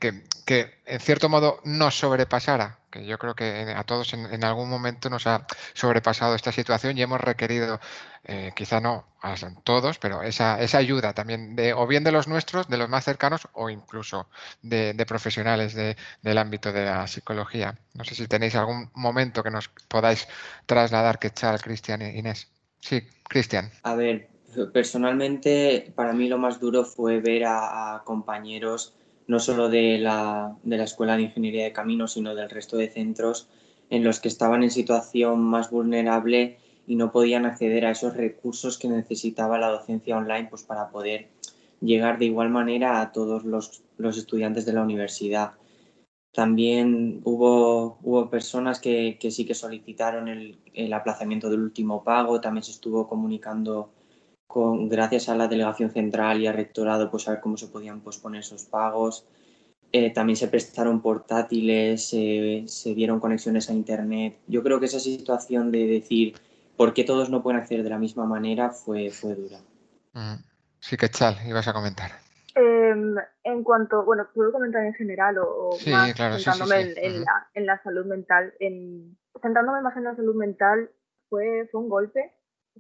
en 0.86 1.00
cierto 1.00 1.28
modo 1.28 1.60
nos 1.64 1.98
sobrepasara, 1.98 2.78
que 2.90 3.04
yo 3.06 3.18
creo 3.18 3.34
que 3.34 3.72
a 3.76 3.84
todos 3.84 4.14
en, 4.14 4.42
algún 4.44 4.68
momento 4.68 5.10
nos 5.10 5.26
ha 5.26 5.46
sobrepasado 5.74 6.34
esta 6.34 6.50
situación 6.50 6.96
y 6.96 7.02
hemos 7.02 7.20
requerido, 7.20 7.78
eh, 8.24 8.52
quizá 8.56 8.80
no 8.80 9.06
a 9.22 9.34
todos, 9.64 9.98
pero 9.98 10.22
esa, 10.22 10.54
ayuda 10.54 11.12
también, 11.12 11.54
de, 11.56 11.74
o 11.74 11.86
bien 11.86 12.02
de 12.02 12.12
los 12.12 12.26
nuestros, 12.26 12.68
de 12.68 12.78
los 12.78 12.88
más 12.88 13.04
cercanos, 13.04 13.48
o 13.52 13.68
incluso 13.68 14.30
de, 14.62 14.94
profesionales 15.06 15.74
del 15.74 16.38
ámbito 16.38 16.72
de 16.72 16.86
la 16.86 17.06
psicología. 17.06 17.78
No 17.94 18.04
sé 18.04 18.14
si 18.14 18.26
tenéis 18.26 18.54
algún 18.54 18.90
momento 18.94 19.42
que 19.42 19.50
nos 19.50 19.68
podáis 19.88 20.26
trasladar, 20.64 21.18
que 21.18 21.28
echar 21.28 21.60
Cristian 21.60 22.00
e 22.00 22.16
Inés. 22.18 22.48
Sí, 22.80 23.06
Cristian. 23.28 23.70
A 23.82 23.94
ver, 23.94 24.30
Personalmente, 24.72 25.92
para 25.94 26.12
mí 26.12 26.28
lo 26.28 26.38
más 26.38 26.58
duro 26.58 26.84
fue 26.84 27.20
ver 27.20 27.44
a, 27.46 28.02
compañeros, 28.04 28.94
no 29.28 29.38
solo 29.38 29.68
de 29.68 29.98
la, 29.98 30.56
de 30.64 30.76
la, 30.76 30.84
Escuela 30.84 31.16
de 31.16 31.22
Ingeniería 31.22 31.64
de 31.64 31.72
Caminos, 31.72 32.14
sino 32.14 32.34
del 32.34 32.50
resto 32.50 32.76
de 32.76 32.88
centros, 32.88 33.48
en 33.90 34.02
los 34.02 34.18
que 34.18 34.28
estaban 34.28 34.62
en 34.64 34.70
situación 34.70 35.40
más 35.40 35.70
vulnerable 35.70 36.58
y 36.86 36.96
no 36.96 37.12
podían 37.12 37.46
acceder 37.46 37.86
a 37.86 37.92
esos 37.92 38.16
recursos 38.16 38.76
que 38.76 38.88
necesitaba 38.88 39.58
la 39.58 39.68
docencia 39.68 40.16
online 40.16 40.48
pues, 40.50 40.64
para 40.64 40.90
poder 40.90 41.28
llegar 41.80 42.18
de 42.18 42.26
igual 42.26 42.50
manera 42.50 43.00
a 43.00 43.12
todos 43.12 43.44
los, 43.44 43.82
estudiantes 43.98 44.66
de 44.66 44.72
la 44.72 44.82
universidad. 44.82 45.52
También 46.32 47.20
hubo, 47.24 47.98
hubo 48.02 48.30
personas 48.30 48.80
que, 48.80 49.16
sí 49.30 49.44
que 49.44 49.54
solicitaron 49.54 50.28
el, 50.28 50.58
el, 50.74 50.92
aplazamiento 50.92 51.50
del 51.50 51.60
último 51.60 52.02
pago, 52.02 52.40
también 52.40 52.64
se 52.64 52.72
estuvo 52.72 53.08
comunicando 53.08 53.90
con, 54.50 54.88
gracias 54.88 55.28
a 55.28 55.36
la 55.36 55.46
delegación 55.46 55.90
central 55.90 56.40
y 56.40 56.48
al 56.48 56.56
rectorado, 56.56 57.08
pues 57.08 57.28
a 57.28 57.30
ver 57.30 57.40
cómo 57.40 57.56
se 57.56 57.68
podían 57.68 58.00
posponer 58.00 58.40
esos 58.40 58.64
pagos. 58.64 59.24
Eh, 59.92 60.10
también 60.10 60.36
se 60.36 60.48
prestaron 60.48 61.00
portátiles, 61.00 62.08
se 62.08 62.94
dieron 62.94 63.20
conexiones 63.20 63.70
a 63.70 63.72
Internet. 63.72 64.38
Yo 64.48 64.62
creo 64.62 64.80
que 64.80 64.86
esa 64.86 64.98
situación 64.98 65.70
de 65.70 65.86
decir 65.86 66.34
por 66.76 66.94
qué 66.94 67.04
todos 67.04 67.30
no 67.30 67.42
pueden 67.42 67.60
acceder 67.60 67.84
de 67.84 67.90
la 67.90 67.98
misma 67.98 68.26
manera 68.26 68.70
fue, 68.70 69.10
fue 69.10 69.34
dura. 69.36 69.58
Sí, 70.80 70.96
que 70.96 71.08
Chal, 71.08 71.36
ibas 71.46 71.68
a 71.68 71.72
comentar. 71.72 72.10
Em, 72.56 73.14
en 73.44 73.62
cuanto, 73.62 74.04
bueno, 74.04 74.26
puedo 74.34 74.50
comentar 74.50 74.84
en 74.84 74.94
general 74.94 75.38
o, 75.38 75.76
más 75.86 76.16
centrándome 76.16 76.80
en, 76.96 77.20
la, 77.20 77.48
en, 77.54 77.66
la, 77.66 77.80
salud 77.82 78.04
mental. 78.04 78.52
En, 78.58 79.16
centrándome 79.40 79.80
más 79.80 79.96
en 79.96 80.04
la 80.04 80.16
salud 80.16 80.34
mental 80.34 80.90
fue, 81.28 81.68
fue 81.70 81.80
un 81.80 81.88
golpe. 81.88 82.32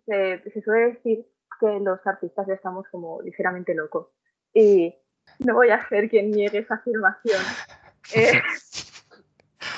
Se, 0.06 0.42
se 0.50 0.62
suele 0.62 0.94
decir 0.94 1.26
que 1.60 1.80
los 1.80 2.04
artistas 2.06 2.46
ya 2.46 2.54
estamos 2.54 2.86
como 2.90 3.22
ligeramente 3.22 3.74
locos. 3.74 4.08
Y 4.52 4.94
no 5.38 5.54
voy 5.54 5.70
a 5.70 5.86
ser 5.88 6.08
quien 6.08 6.30
niegue 6.30 6.58
esa 6.58 6.74
afirmación. 6.74 7.40
Eh, 8.12 8.42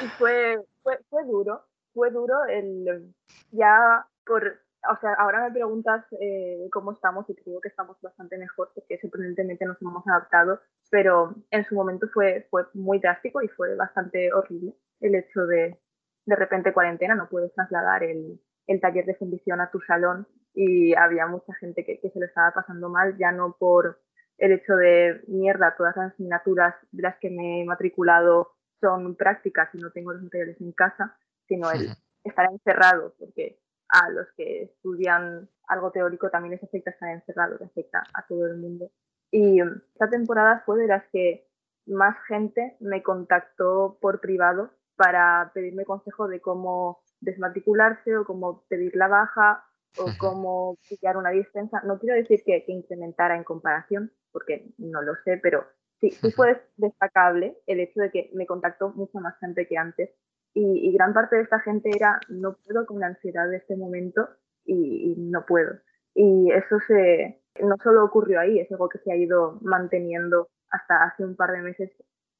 y 0.03 0.07
fue, 0.17 0.65
fue, 0.83 0.99
fue, 1.11 1.25
duro, 1.25 1.67
fue 1.93 2.11
duro 2.11 2.45
el 2.47 3.12
ya 3.51 4.07
por, 4.25 4.43
o 4.91 5.01
sea, 5.03 5.12
ahora 5.19 5.45
me 5.45 5.53
preguntas 5.53 6.07
eh, 6.19 6.67
cómo 6.73 6.93
estamos 6.93 7.29
y 7.29 7.35
creo 7.35 7.61
que 7.61 7.69
estamos 7.69 8.01
bastante 8.01 8.39
mejor 8.39 8.71
porque 8.75 8.99
sorprendentemente 9.01 9.67
nos 9.67 9.83
hemos 9.83 10.07
adaptado, 10.07 10.61
pero 10.91 11.35
en 11.51 11.67
su 11.67 11.75
momento 11.75 12.09
fue, 12.15 12.47
fue 12.51 12.65
muy 12.73 13.01
drástico 13.01 13.43
y 13.43 13.49
fue 13.49 13.75
bastante 13.77 14.33
horrible 14.33 14.73
el 15.01 15.15
hecho 15.15 15.45
de 15.47 15.79
de 16.25 16.37
repente 16.37 16.73
cuarentena, 16.73 17.15
no 17.15 17.29
puedes 17.29 17.53
trasladar 17.53 18.03
el, 18.05 18.41
el 18.67 18.81
taller 18.81 19.05
de 19.05 19.17
fundición 19.17 19.61
a 19.61 19.71
tu 19.71 19.81
salón 19.81 20.27
y 20.54 20.94
había 20.94 21.26
mucha 21.26 21.54
gente 21.54 21.85
que, 21.85 22.00
que 22.00 22.11
se 22.11 22.21
lo 22.21 22.26
estaba 22.26 22.52
pasando 22.52 22.88
mal, 22.88 23.16
ya 23.18 23.32
no 23.32 23.56
por 23.59 24.00
el 24.38 24.52
hecho 24.52 24.75
de 24.75 25.23
mierda, 25.28 25.75
todas 25.76 25.97
las 25.97 26.12
asignaturas 26.12 26.75
de 26.90 27.02
las 27.02 27.16
que 27.18 27.30
me 27.30 27.62
he 27.62 27.64
matriculado 27.64 28.52
son 28.80 29.14
prácticas 29.14 29.68
y 29.75 29.78
no 29.78 29.92
tengo 29.92 30.12
los 30.12 30.23
materiales 30.23 30.61
en 30.61 30.73
casa, 30.73 31.16
sino 31.47 31.71
el 31.71 31.88
estar 32.25 32.50
encerrado, 32.50 33.14
porque 33.18 33.61
a 33.88 34.11
los 34.11 34.26
que 34.37 34.64
estudian 34.64 35.49
algo 35.68 35.90
teórico 35.92 36.30
también 36.30 36.52
les 36.52 36.64
afecta 36.64 36.90
estar 36.90 37.11
encerrado, 37.11 37.59
les 37.59 37.68
afecta 37.68 38.02
a 38.14 38.26
todo 38.26 38.47
el 38.47 38.56
mundo. 38.56 38.90
Y 39.30 39.61
esta 39.61 40.11
temporada 40.11 40.62
fue 40.66 40.78
de 40.78 40.88
las 40.88 41.04
que 41.12 41.47
más 41.87 42.16
gente 42.26 42.76
me 42.80 43.02
contactó 43.02 43.99
por 44.00 44.21
privado 44.21 44.71
para 44.97 45.50
pedirme 45.54 45.85
consejo 45.85 46.28
de 46.28 46.40
cómo 46.40 47.00
desmatricularse 47.21 48.16
o 48.16 48.25
cómo 48.25 48.64
pedir 48.68 48.94
la 48.97 49.09
baja 49.09 49.64
o 49.99 50.07
cómo 50.19 50.77
pillar 50.89 51.17
una 51.17 51.31
dispensa. 51.31 51.83
No 51.85 51.99
quiero 51.99 52.17
decir 52.17 52.43
que, 52.45 52.65
que, 52.65 52.73
incrementara 52.73 53.37
en 53.37 53.45
comparación, 53.45 54.13
porque 54.33 54.73
no 54.79 55.03
lo 55.03 55.15
sé, 55.25 55.39
pero 55.43 55.65
sí, 56.01 56.11
sí 56.11 56.33
fue 56.33 56.63
destacable 56.77 57.59
el 57.67 57.81
hecho 57.81 58.01
de 58.01 58.11
que 58.11 58.31
me 58.35 58.47
contactó 58.47 58.91
mucha 58.91 59.21
más 59.21 59.39
gente 59.39 59.67
que 59.67 59.77
antes. 59.77 60.11
Y, 60.55 60.89
y 60.89 60.93
gran 60.93 61.15
parte 61.15 61.37
de 61.37 61.43
esta 61.43 61.61
gente 61.61 61.91
era, 61.95 62.21
no 62.29 62.57
puedo 62.67 62.87
con 62.87 63.01
la 63.01 63.07
ansiedad 63.07 63.49
de 63.49 63.57
este 63.57 63.77
momento 63.77 64.29
y, 64.65 65.13
y 65.13 65.17
no 65.17 65.47
puedo. 65.47 65.79
Y 66.15 66.51
eso 66.53 66.79
se, 66.87 67.43
no 67.61 67.77
solo 67.83 68.05
ocurrió 68.05 68.41
ahí, 68.41 68.59
es 68.59 68.71
algo 68.71 68.89
que 68.89 68.99
se 68.99 69.13
ha 69.13 69.17
ido 69.17 69.59
manteniendo 69.63 70.49
hasta 70.71 71.05
hace 71.05 71.25
un 71.25 71.37
par 71.37 71.53
de 71.53 71.63
meses. 71.63 71.91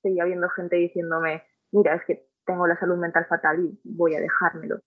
Seguía 0.03 0.25
viendo 0.25 0.49
gente 0.51 0.77
diciéndome, 0.77 1.43
mira, 1.71 1.95
es 1.95 2.05
que 2.05 2.27
tengo 2.45 2.67
la 2.67 2.79
salud 2.79 2.97
mental 2.97 3.27
fatal 3.27 3.61
y 3.65 3.81
voy 3.85 4.15
a 4.15 4.21
dejármelo. 4.21 4.81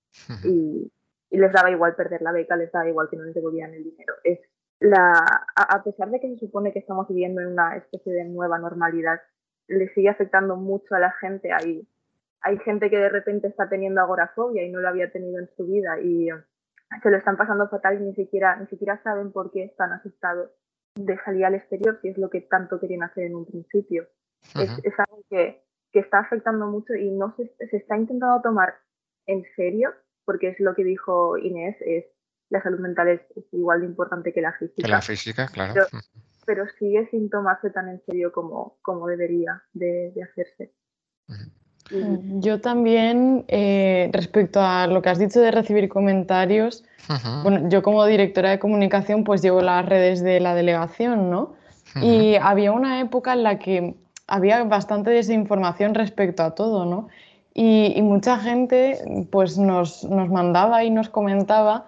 y, 0.44 0.92
y 1.30 1.38
les 1.38 1.52
daba 1.52 1.72
igual 1.72 1.96
perder 1.96 2.22
la 2.22 2.32
beca, 2.32 2.56
les 2.56 2.72
daba 2.72 2.88
igual 2.88 3.10
que 3.10 3.18
no 3.18 3.24
les 3.24 3.34
devolvieran 3.34 3.74
el 3.74 3.84
dinero. 3.84 4.14
Es 4.24 4.40
la, 4.80 5.14
a, 5.56 5.84
pesar 5.84 6.10
de 6.10 6.20
que 6.20 6.30
se 6.30 6.46
supone 6.46 6.74
que 6.74 6.80
estamos 6.80 7.08
viviendo 7.08 7.42
en 7.42 7.48
una 7.48 7.78
especie 7.78 8.14
de 8.14 8.26
nueva 8.26 8.60
normalidad, 8.60 9.22
le 9.68 9.90
sigue 9.94 10.10
afectando 10.10 10.56
mucho 10.56 10.96
a 10.96 11.00
la 11.00 11.12
gente. 11.14 11.52
Hay, 11.52 11.88
hay 12.42 12.58
gente 12.60 12.90
que 12.90 12.98
de 12.98 13.10
repente 13.10 13.48
está 13.48 13.68
teniendo 13.70 14.02
agorafobia 14.02 14.64
y 14.64 14.72
no 14.72 14.80
lo 14.80 14.90
había 14.90 15.12
tenido 15.12 15.40
en 15.40 15.50
su 15.56 15.66
vida 15.66 16.00
y 16.00 16.30
se 17.02 17.10
lo 17.10 17.18
están 17.18 17.38
pasando 17.38 17.68
fatal 17.68 18.00
y 18.00 18.06
ni 18.06 18.16
siquiera, 18.16 18.58
ni 18.58 18.68
siquiera 18.68 19.02
saben 19.04 19.32
por 19.32 19.52
qué 19.52 19.64
están 19.64 19.92
asustados 19.94 20.52
de 20.96 21.18
salir 21.26 21.46
al 21.46 21.56
exterior, 21.56 22.00
si 22.02 22.10
es 22.10 22.18
lo 22.18 22.30
que 22.30 22.42
tanto 22.42 22.80
querían 22.80 23.04
hacer 23.04 23.26
en 23.26 23.36
un 23.36 23.46
principio. 23.46 24.08
es, 24.56 24.70
es, 24.84 24.94
algo 25.00 25.24
que, 25.30 25.64
que, 25.92 26.00
está 26.00 26.20
afectando 26.20 26.68
mucho 26.68 26.94
y 26.94 27.10
no 27.12 27.36
se, 27.36 27.52
se 27.68 27.78
está 27.78 27.98
intentando 27.98 28.42
tomar 28.42 28.76
en 29.26 29.44
serio 29.56 29.92
porque 30.26 30.50
es 30.50 30.60
lo 30.60 30.76
que 30.76 30.84
dijo 30.84 31.38
Inés, 31.38 31.76
es 31.82 32.06
la 32.50 32.62
salud 32.62 32.80
mental 32.80 33.08
es, 33.10 33.22
igual 33.52 33.82
de 33.82 33.88
importante 33.88 34.34
que 34.34 34.42
la 34.42 34.54
física. 34.54 34.84
Que 34.84 34.88
la 34.88 35.02
física, 35.02 35.48
claro. 35.48 35.86
Pero, 36.46 36.66
sigue 36.78 37.08
sin 37.10 37.30
tomarse 37.30 37.72
tan 37.72 37.90
en 37.90 38.02
serio 38.06 38.32
como, 38.32 38.78
como 38.82 39.08
debería 39.08 39.64
de, 39.74 40.14
hacerse. 40.24 40.72
Mm, 41.92 42.40
yo 42.40 42.62
también, 42.62 43.46
eh, 43.48 44.10
respecto 44.14 44.62
a 44.62 44.86
lo 44.86 45.02
que 45.02 45.10
has 45.10 45.18
dicho 45.18 45.40
de 45.42 45.52
recibir 45.52 45.90
comentarios, 45.90 46.84
bueno, 47.44 47.70
yo 47.70 47.82
como 47.84 48.06
directora 48.06 48.50
de 48.50 48.60
comunicación 48.60 49.24
pues 49.24 49.42
llevo 49.42 49.62
las 49.62 49.86
redes 49.86 50.24
de 50.24 50.40
la 50.40 50.56
delegación, 50.56 51.30
¿no? 51.30 51.56
Y 52.02 52.36
había 52.36 52.74
una 52.74 53.00
época 53.00 53.34
en 53.34 53.44
la 53.44 53.58
que 53.58 53.96
había 54.28 54.64
bastante 54.64 55.12
desinformación 55.12 55.94
respecto 55.94 56.44
a 56.44 56.56
todo, 56.56 56.86
¿no? 56.86 57.08
Y, 57.58 58.02
mucha 58.02 58.38
gente 58.38 59.28
pues 59.32 59.58
nos, 59.58 60.04
nos, 60.04 60.30
mandaba 60.30 60.84
y 60.84 60.90
nos 60.90 61.08
comentaba 61.08 61.86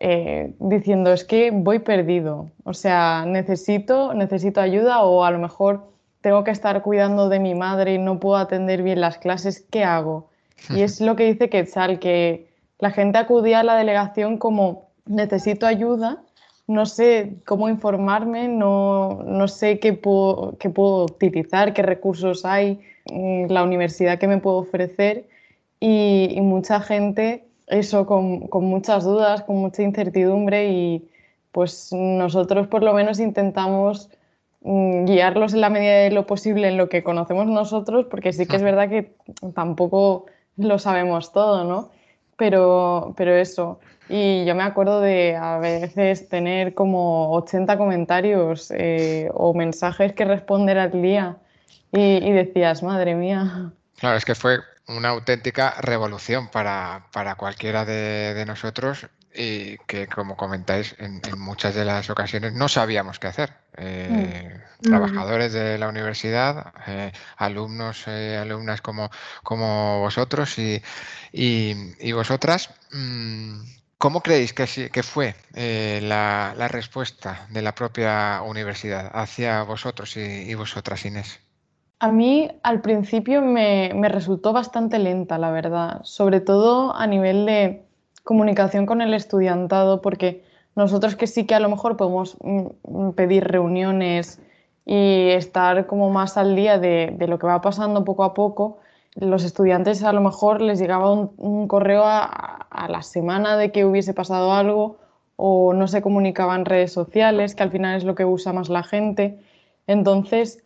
eh, 0.00 0.54
diciendo 0.58 1.12
es 1.12 1.24
que 1.24 1.50
voy 1.50 1.80
perdido, 1.80 2.48
o 2.64 2.72
sea, 2.72 3.26
necesito, 3.26 4.14
necesito 4.14 4.62
ayuda 4.62 5.02
o 5.02 5.22
a 5.22 5.30
lo 5.30 5.38
mejor 5.38 5.90
tengo 6.22 6.42
que 6.42 6.50
estar 6.50 6.80
cuidando 6.80 7.28
de 7.28 7.38
mi 7.38 7.54
madre 7.54 7.94
y 7.94 7.98
no 7.98 8.18
puedo 8.18 8.36
atender 8.36 8.82
bien 8.82 9.02
las 9.02 9.18
clases, 9.18 9.60
¿qué 9.70 9.84
hago? 9.84 10.30
Y 10.70 10.80
es 10.80 11.02
lo 11.02 11.16
que 11.16 11.24
dice 11.24 11.50
Quetzal, 11.50 11.98
que 11.98 12.48
la 12.78 12.90
gente 12.90 13.18
acudía 13.18 13.60
a 13.60 13.62
la 13.62 13.76
delegación 13.76 14.38
como 14.38 14.88
necesito 15.04 15.66
ayuda, 15.66 16.22
no 16.66 16.86
sé 16.86 17.36
cómo 17.44 17.68
informarme, 17.68 18.48
no, 18.48 19.22
no 19.26 19.48
sé 19.48 19.80
qué 19.80 19.92
puedo, 19.92 20.56
qué 20.58 20.70
puedo 20.70 21.04
utilizar, 21.04 21.74
qué 21.74 21.82
recursos 21.82 22.46
hay, 22.46 22.80
la 23.06 23.62
universidad 23.62 24.18
que 24.18 24.28
me 24.28 24.38
puedo 24.38 24.58
ofrecer 24.58 25.26
y, 25.80 26.38
mucha 26.40 26.80
gente, 26.80 27.44
eso, 27.66 28.06
con, 28.06 28.48
con, 28.48 28.64
muchas 28.64 29.04
dudas, 29.04 29.42
con 29.42 29.56
mucha 29.56 29.82
incertidumbre 29.82 30.70
y 30.70 31.08
pues 31.52 31.92
nosotros 31.92 32.68
por 32.68 32.82
lo 32.82 32.92
menos 32.92 33.18
intentamos 33.18 34.10
mm, 34.62 35.06
guiarlos 35.06 35.54
en 35.54 35.62
la 35.62 35.70
medida 35.70 35.96
de 35.96 36.10
lo 36.10 36.26
posible 36.26 36.68
en 36.68 36.76
lo 36.76 36.88
que 36.88 37.02
conocemos 37.02 37.46
nosotros, 37.46 38.06
porque 38.10 38.32
sí 38.32 38.46
que 38.46 38.56
es 38.56 38.62
verdad 38.62 38.88
que 38.88 39.14
tampoco 39.54 40.26
lo 40.56 40.78
sabemos 40.78 41.32
todo, 41.32 41.64
¿no? 41.64 41.90
Pero, 42.36 43.14
pero 43.16 43.34
eso. 43.34 43.80
Y 44.08 44.44
yo 44.44 44.54
me 44.54 44.62
acuerdo 44.62 45.00
de 45.00 45.36
a 45.36 45.58
veces 45.58 46.28
tener 46.28 46.74
como 46.74 47.32
80 47.32 47.78
comentarios 47.78 48.72
eh, 48.76 49.30
o 49.34 49.54
mensajes 49.54 50.12
que 50.14 50.24
responder 50.24 50.78
al 50.78 51.02
día 51.02 51.36
y, 51.92 52.32
decías, 52.32 52.82
madre 52.82 53.14
mía. 53.14 53.72
Claro, 53.98 54.16
es 54.16 54.24
que 54.24 54.34
fue 54.34 54.60
una 54.88 55.10
auténtica 55.10 55.74
revolución 55.80 56.48
para, 56.48 57.06
cualquiera 57.36 57.84
de, 57.84 58.44
nosotros 58.46 59.06
y 59.34 59.76
que, 59.86 60.06
como 60.08 60.36
comentáis, 60.36 60.96
en, 60.98 61.20
muchas 61.38 61.74
de 61.74 61.84
las 61.84 62.10
ocasiones 62.10 62.54
no 62.54 62.68
sabíamos 62.68 63.18
qué 63.18 63.28
hacer. 63.28 63.52
Eh, 63.76 64.58
mm. 64.80 64.82
Trabajadores 64.82 65.52
de 65.52 65.78
la 65.78 65.88
universidad, 65.88 66.72
eh, 66.86 67.12
alumnos, 67.36 68.04
eh, 68.06 68.36
alumnas 68.36 68.80
como, 68.80 69.10
como 69.42 70.00
vosotros 70.00 70.58
y, 70.58 70.82
y, 71.32 72.12
vosotras. 72.12 72.70
Mm, 72.92 73.60
¿Cómo 73.98 74.22
creéis 74.22 74.54
que, 74.54 74.90
que 74.90 75.02
fue 75.02 75.34
la, 75.52 76.54
la, 76.56 76.68
respuesta 76.68 77.46
de 77.50 77.60
la 77.60 77.74
propia 77.74 78.40
universidad 78.42 79.10
hacia 79.12 79.62
vosotros 79.62 80.16
y, 80.16 80.20
y 80.20 80.54
vosotras, 80.54 81.04
Inés? 81.04 81.38
A 82.02 82.10
mí 82.12 82.48
al 82.62 82.80
principio 82.80 83.42
me, 83.42 83.92
resultó 84.08 84.54
bastante 84.54 84.98
lenta, 84.98 85.36
la 85.36 85.50
verdad, 85.50 86.00
sobre 86.02 86.40
todo 86.40 86.96
a 86.96 87.06
nivel 87.06 87.44
de 87.44 87.84
comunicación 88.24 88.86
con 88.86 89.02
el 89.02 89.12
estudiantado, 89.12 90.00
porque 90.00 90.42
nosotros 90.74 91.14
que 91.14 91.26
sí 91.26 91.44
que 91.44 91.54
a 91.54 91.60
lo 91.60 91.68
mejor 91.68 91.98
podemos 91.98 92.38
mm, 92.40 93.10
pedir 93.10 93.44
reuniones 93.44 94.40
y 94.86 95.28
estar 95.28 95.86
como 95.86 96.08
más 96.08 96.38
al 96.38 96.56
día 96.56 96.78
de, 96.78 97.14
lo 97.28 97.38
que 97.38 97.46
va 97.46 97.60
pasando 97.60 98.02
poco 98.02 98.24
a 98.24 98.32
poco, 98.32 98.78
los 99.14 99.44
estudiantes 99.44 100.02
a 100.02 100.14
lo 100.14 100.22
mejor 100.22 100.62
les 100.62 100.78
llegaba 100.78 101.12
un, 101.12 101.68
correo 101.68 102.04
a, 102.04 102.24
a, 102.24 102.88
la 102.88 103.02
semana 103.02 103.58
de 103.58 103.72
que 103.72 103.84
hubiese 103.84 104.14
pasado 104.14 104.54
algo 104.54 104.96
o 105.36 105.74
no 105.74 105.86
se 105.86 106.00
comunicaban 106.00 106.64
redes 106.64 106.92
sociales, 106.94 107.54
que 107.54 107.62
al 107.62 107.70
final 107.70 107.98
es 107.98 108.04
lo 108.04 108.14
que 108.14 108.24
usa 108.24 108.54
más 108.54 108.70
la 108.70 108.84
gente. 108.84 109.38
Entonces, 109.86 110.62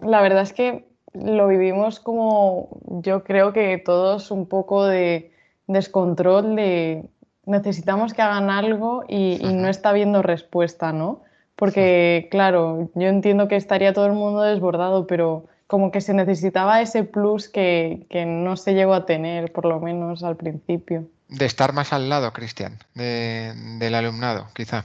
la 0.00 0.20
verdad 0.20 0.42
es 0.42 0.52
que 0.52 0.86
lo 1.12 1.48
vivimos 1.48 2.00
como 2.00 2.80
yo 3.02 3.24
creo 3.24 3.52
que 3.52 3.78
todos 3.78 4.30
un 4.30 4.46
poco 4.46 4.84
de 4.84 5.32
descontrol 5.66 6.56
de 6.56 7.08
necesitamos 7.46 8.12
que 8.12 8.22
hagan 8.22 8.50
algo 8.50 9.04
y, 9.08 9.38
no 9.42 9.68
está 9.68 9.90
habiendo 9.90 10.20
respuesta, 10.20 10.92
¿no? 10.92 11.22
Porque, 11.54 12.28
claro, 12.30 12.90
yo 12.94 13.06
entiendo 13.06 13.48
que 13.48 13.56
estaría 13.56 13.94
todo 13.94 14.06
el 14.06 14.12
mundo 14.12 14.42
desbordado, 14.42 15.06
pero 15.06 15.46
como 15.66 15.90
que 15.90 16.00
se 16.00 16.12
necesitaba 16.12 16.82
ese 16.82 17.04
plus 17.04 17.48
que, 17.48 18.06
no 18.26 18.56
se 18.56 18.74
llegó 18.74 18.94
a 18.94 19.06
tener, 19.06 19.52
por 19.52 19.64
lo 19.64 19.80
menos 19.80 20.22
al 20.22 20.36
principio. 20.36 21.08
De 21.28 21.46
estar 21.46 21.72
más 21.72 21.92
al 21.92 22.08
lado, 22.08 22.32
Cristian, 22.32 22.78
del 22.94 23.94
alumnado, 23.94 24.48
quizá. 24.54 24.84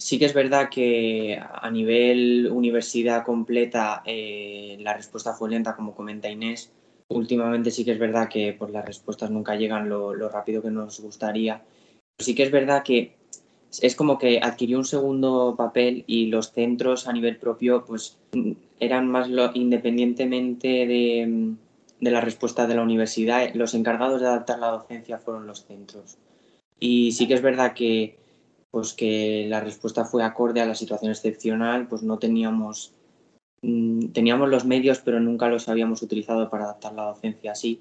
Sí 0.00 0.18
que 0.18 0.24
es 0.24 0.34
verdad 0.34 0.70
que 0.70 1.38
a 1.40 1.70
nivel 1.70 2.48
universidad 2.50 3.24
completa 3.24 4.02
eh, 4.06 4.78
la 4.80 4.94
respuesta 4.94 5.34
fue 5.34 5.50
lenta, 5.50 5.76
como 5.76 5.94
comenta 5.94 6.28
Inés. 6.28 6.72
Últimamente 7.08 7.70
sí 7.70 7.84
que 7.84 7.92
es 7.92 7.98
verdad 7.98 8.28
que 8.28 8.54
pues, 8.58 8.72
las 8.72 8.84
respuestas 8.84 9.30
nunca 9.30 9.56
llegan 9.56 9.88
lo, 9.88 10.14
rápido 10.28 10.62
que 10.62 10.70
nos 10.70 11.00
gustaría 11.00 11.62
sí 12.20 12.34
que 12.34 12.44
es 12.44 12.50
verdad 12.50 12.82
que 12.82 13.14
es 13.80 13.96
como 13.96 14.18
que 14.18 14.40
adquirió 14.42 14.78
un 14.78 14.84
segundo 14.84 15.54
papel 15.56 16.04
y 16.06 16.26
los 16.26 16.52
centros 16.52 17.06
a 17.06 17.12
nivel 17.12 17.36
propio 17.36 17.84
pues 17.84 18.18
eran 18.80 19.08
más 19.08 19.28
independientemente 19.54 20.68
de, 20.86 21.54
la 22.00 22.20
respuesta 22.20 22.66
de 22.66 22.74
la 22.74 22.82
universidad, 22.82 23.54
los 23.54 23.74
encargados 23.74 24.20
de 24.20 24.26
adaptar 24.26 24.58
la 24.58 24.70
docencia 24.70 25.18
fueron 25.18 25.46
los 25.46 25.64
centros. 25.66 26.16
Y 26.80 27.12
sí 27.12 27.28
que 27.28 27.34
es 27.34 27.42
verdad 27.42 27.74
que 27.74 28.16
pues 28.70 28.94
que 28.94 29.46
la 29.48 29.60
respuesta 29.60 30.04
fue 30.04 30.22
acorde 30.22 30.60
a 30.60 30.66
la 30.66 30.74
situación 30.74 31.10
excepcional, 31.10 31.88
pues 31.88 32.02
no 32.02 32.18
teníamos 32.18 32.94
mm, 33.62 34.08
teníamos 34.08 34.48
los 34.48 34.64
medios 34.64 35.00
pero 35.00 35.20
nunca 35.20 35.48
los 35.48 35.68
habíamos 35.68 36.02
utilizado 36.02 36.48
para 36.50 36.64
adaptar 36.64 36.94
la 36.94 37.04
docencia 37.04 37.52
así 37.52 37.80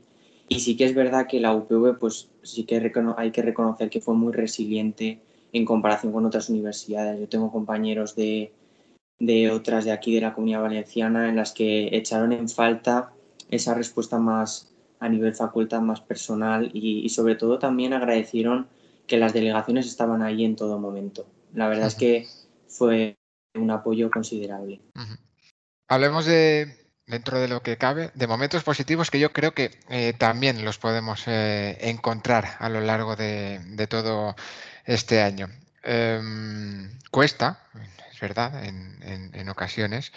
y 0.50 0.62
sí 0.62 0.75
que 0.75 0.86
es 0.86 0.96
verdad 0.96 1.27
que 1.27 1.39
la 1.39 1.53
UPV, 1.53 2.00
pues 2.00 2.27
sí 2.41 2.63
que 2.63 2.91
hay 3.17 3.31
que 3.31 3.41
reconocer 3.43 3.89
que 3.91 4.01
fue 4.01 4.15
muy 4.15 4.34
resiliente 4.34 5.22
en 5.53 5.63
comparación 5.63 6.12
con 6.12 6.25
otras 6.25 6.50
universidades. 6.50 7.19
Yo 7.19 7.29
tengo 7.29 7.51
compañeros 7.51 8.15
de, 8.15 8.51
otras 9.51 9.86
de 9.86 9.91
aquí 9.91 10.15
de 10.15 10.22
la 10.22 10.34
comunidad 10.34 10.63
valenciana 10.63 11.29
en 11.29 11.36
las 11.36 11.51
que 11.53 11.96
echaron 11.96 12.34
en 12.34 12.50
falta 12.50 13.13
esa 13.51 13.75
respuesta 13.75 14.17
más 14.17 14.74
a 15.00 15.08
nivel 15.08 15.36
facultad, 15.36 15.81
más 15.81 16.01
personal 16.01 16.72
y, 16.74 17.08
sobre 17.10 17.36
todo 17.36 17.60
también 17.60 17.93
agradecieron 17.93 18.67
que 19.09 19.17
las 19.17 19.33
delegaciones 19.33 19.87
estaban 19.87 20.21
ahí 20.21 20.45
en 20.45 20.55
todo 20.55 20.79
momento. 20.79 21.27
La 21.53 21.67
verdad 21.67 21.87
es 21.87 21.95
que 21.95 22.27
fue 22.67 23.17
un 23.55 23.71
apoyo 23.71 24.09
considerable. 24.09 24.79
Hablemos 25.87 26.25
de, 26.25 26.77
dentro 27.07 27.39
de 27.39 27.47
lo 27.47 27.61
que 27.63 27.77
cabe, 27.77 28.11
de 28.13 28.27
momentos 28.27 28.63
positivos 28.63 29.09
que 29.09 29.19
yo 29.19 29.33
creo 29.33 29.53
que 29.53 29.71
eh, 29.89 30.13
también 30.17 30.63
los 30.63 30.77
podemos 30.77 31.23
eh, 31.27 31.77
encontrar 31.81 32.55
a 32.59 32.69
lo 32.69 32.79
largo 32.81 33.15
de, 33.15 33.87
todo 33.89 34.35
este 34.85 35.21
año. 35.21 35.47
Em, 35.83 36.91
cuesta, 37.09 37.63
es 38.13 38.19
verdad, 38.19 38.63
en, 38.63 39.49
ocasiones, 39.49 40.13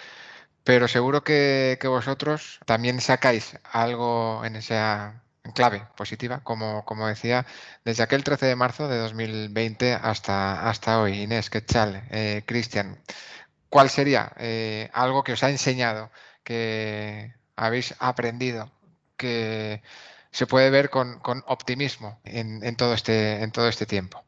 pero 0.65 0.87
seguro 0.87 1.25
que, 1.25 1.79
vosotros 1.83 2.61
también 2.67 3.01
sacáis 3.01 3.59
algo 3.65 4.45
en 4.45 4.57
esa 4.57 5.23
clave 5.55 5.87
positiva, 5.97 6.41
como, 6.45 6.85
como 6.85 7.07
decía, 7.07 7.47
desde 7.85 8.03
aquel 8.03 8.25
13 8.25 8.47
de 8.47 8.57
marzo 8.57 8.89
de 8.89 8.99
2020 8.99 9.95
hasta, 9.95 10.69
hasta 10.69 11.01
hoy. 11.01 11.23
Inés, 11.23 11.51
Quetzal, 11.51 12.05
eh, 12.11 12.43
Cristian, 12.47 12.99
¿cuál 13.69 13.91
sería 13.91 14.33
algo 14.93 15.25
que 15.25 15.33
os 15.33 15.43
ha 15.43 15.51
enseñado? 15.51 16.11
que 16.45 17.33
habéis 17.57 17.95
aprendido, 17.99 18.71
que 19.17 19.83
se 20.31 20.47
puede 20.47 20.71
ver 20.71 20.91
con, 20.91 21.21
optimismo 21.47 22.19
en, 22.25 22.77
todo 22.77 22.95
este, 22.95 23.43
en 23.43 23.53
todo 23.53 23.69
este 23.69 23.87
tiempo? 23.87 24.23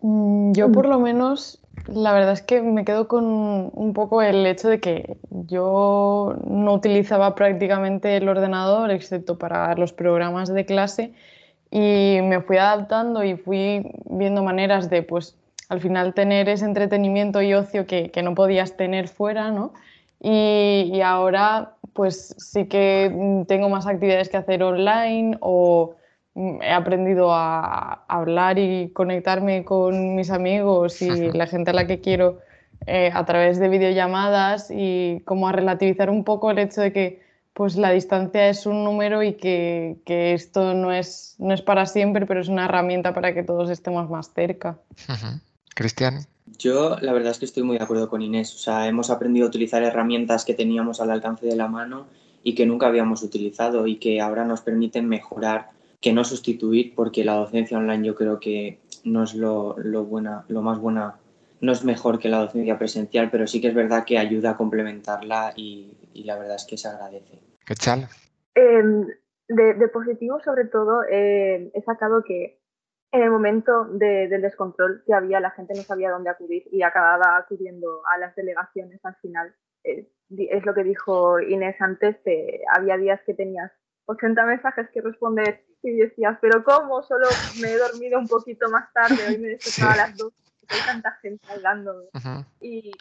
Mm, 0.00 0.52
yo 0.52 0.70
por 0.70 0.86
lo 0.86 0.98
menos, 0.98 1.60
la 1.86 2.12
verdad 2.12 2.32
es 2.32 2.42
que 2.42 2.62
me 2.62 2.84
quedo 2.84 3.08
con 3.08 3.24
un 3.72 3.92
poco 3.94 4.22
el 4.22 4.44
hecho 4.46 4.68
de 4.68 4.80
que 4.80 5.16
yo 5.30 6.36
no 6.44 6.74
utilizaba 6.74 7.34
prácticamente 7.34 8.16
el 8.16 8.28
ordenador, 8.28 8.90
excepto 8.90 9.38
para 9.38 9.74
los 9.74 9.92
programas 9.92 10.52
de 10.52 10.64
clase, 10.64 11.12
y 11.70 12.18
me 12.22 12.40
fui 12.40 12.56
adaptando 12.56 13.24
y 13.24 13.36
fui 13.36 13.92
viendo 14.06 14.42
maneras 14.42 14.90
de, 14.90 15.02
pues, 15.02 15.36
al 15.68 15.80
final 15.80 16.14
tener 16.14 16.48
ese 16.48 16.64
entretenimiento 16.64 17.42
y 17.42 17.54
ocio 17.54 17.86
que, 17.86 18.10
que 18.10 18.22
no 18.22 18.34
podías 18.34 18.76
tener 18.76 19.08
fuera, 19.08 19.50
¿no? 19.50 19.72
Y, 20.20 21.00
ahora 21.02 21.72
pues 21.92 22.34
sí 22.38 22.66
que 22.66 23.44
tengo 23.48 23.68
más 23.68 23.86
actividades 23.86 24.28
que 24.28 24.36
hacer 24.36 24.62
online 24.62 25.38
o 25.40 25.94
he 26.36 26.70
aprendido 26.70 27.32
a, 27.32 28.04
hablar 28.08 28.58
y 28.58 28.90
conectarme 28.90 29.64
con 29.64 30.14
mis 30.14 30.30
amigos 30.30 31.00
y 31.02 31.08
la 31.32 31.46
gente 31.46 31.70
a 31.70 31.74
la 31.74 31.86
que 31.86 32.00
quiero 32.00 32.40
eh, 32.86 33.10
a 33.12 33.24
través 33.24 33.58
de 33.58 33.68
videollamadas 33.68 34.70
y 34.70 35.22
como 35.24 35.48
a 35.48 35.52
relativizar 35.52 36.10
un 36.10 36.24
poco 36.24 36.50
el 36.50 36.58
hecho 36.58 36.82
de 36.82 36.92
que 36.92 37.26
pues 37.54 37.76
la 37.76 37.90
distancia 37.90 38.50
es 38.50 38.66
un 38.66 38.84
número 38.84 39.22
y 39.22 39.32
que, 39.32 39.96
que 40.04 40.34
esto 40.34 40.74
no 40.74 40.92
es, 40.92 41.36
no 41.38 41.54
es 41.54 41.62
para 41.62 41.86
siempre, 41.86 42.26
pero 42.26 42.42
es 42.42 42.48
una 42.48 42.66
herramienta 42.66 43.14
para 43.14 43.32
que 43.32 43.42
todos 43.42 43.70
estemos 43.70 44.10
más 44.10 44.30
cerca. 44.34 44.78
Cristian. 45.74 46.26
Yo 46.58 46.98
la 47.00 47.14
verdad 47.14 47.30
es 47.30 47.38
que 47.38 47.46
estoy 47.46 47.62
muy 47.62 47.78
de 47.78 47.84
acuerdo 47.84 48.10
con 48.10 48.20
Inés. 48.20 48.54
O 48.54 48.58
sea, 48.58 48.86
hemos 48.86 49.08
aprendido 49.08 49.46
a 49.46 49.48
utilizar 49.48 49.82
herramientas 49.82 50.44
que 50.44 50.52
teníamos 50.52 51.00
al 51.00 51.10
alcance 51.10 51.46
de 51.46 51.56
la 51.56 51.66
mano 51.66 52.06
y 52.42 52.54
que 52.54 52.66
nunca 52.66 52.88
habíamos 52.88 53.22
utilizado 53.22 53.86
y 53.86 53.96
que 53.96 54.20
ahora 54.20 54.44
nos 54.44 54.60
permiten 54.60 55.08
mejorar, 55.08 55.70
que 56.06 56.12
no 56.12 56.22
sustituir, 56.22 56.94
porque 56.94 57.24
la 57.24 57.34
docencia 57.34 57.76
online 57.76 58.06
yo 58.06 58.14
creo 58.14 58.38
que 58.38 58.78
no 59.02 59.24
es 59.24 59.34
lo, 59.34 59.74
buena, 60.04 60.44
lo 60.46 60.62
más 60.62 60.78
buena, 60.78 61.18
no 61.60 61.72
es 61.72 61.84
mejor 61.84 62.20
que 62.20 62.28
la 62.28 62.38
docencia 62.38 62.78
presencial, 62.78 63.28
pero 63.28 63.48
sí 63.48 63.60
que 63.60 63.66
es 63.66 63.74
verdad 63.74 64.04
que 64.04 64.16
ayuda 64.16 64.50
a 64.50 64.56
complementarla 64.56 65.52
y, 65.56 66.22
la 66.24 66.38
verdad 66.38 66.54
es 66.54 66.64
que 66.64 66.76
se 66.76 66.86
agradece. 66.86 67.40
¿Qué 67.66 67.74
tal? 67.74 68.06
Em, 68.54 69.08
de, 69.48 69.88
positivo, 69.88 70.38
sobre 70.44 70.66
todo, 70.66 71.02
eh, 71.10 71.72
he 71.74 71.82
sacado 71.82 72.22
que 72.22 72.60
en 73.10 73.22
el 73.22 73.30
momento 73.32 73.86
del 73.86 74.40
descontrol 74.42 75.02
que 75.04 75.12
había, 75.12 75.40
la 75.40 75.50
gente 75.50 75.74
no 75.74 75.82
sabía 75.82 76.12
dónde 76.12 76.30
acudir 76.30 76.68
y 76.70 76.82
acababa 76.82 77.36
acudiendo 77.36 78.02
a 78.14 78.18
las 78.18 78.36
delegaciones 78.36 79.04
al 79.04 79.16
final. 79.16 79.52
Eh, 79.82 80.08
es 80.38 80.64
lo 80.64 80.72
que 80.72 80.84
dijo 80.84 81.40
Inés 81.40 81.74
antes, 81.80 82.14
había 82.76 82.96
días 82.96 83.20
que 83.26 83.34
tenías 83.34 83.72
80 84.06 84.46
mensajes 84.46 84.88
que 84.90 85.00
responder 85.00 85.64
y 85.82 85.96
decías, 85.96 86.38
pero 86.40 86.64
¿cómo? 86.64 87.02
Solo 87.02 87.26
me 87.60 87.72
he 87.72 87.78
dormido 87.78 88.18
un 88.18 88.26
poquito 88.26 88.68
más 88.70 88.92
tarde, 88.92 89.16
hoy 89.28 89.38
me 89.38 89.48
despertaba 89.48 89.92
a 89.92 90.08
las 90.08 90.16
2, 90.16 90.32
hay 90.68 90.80
tanta 90.86 91.12
gente 91.22 91.44
hablando. 91.48 92.08
Y 92.60 92.92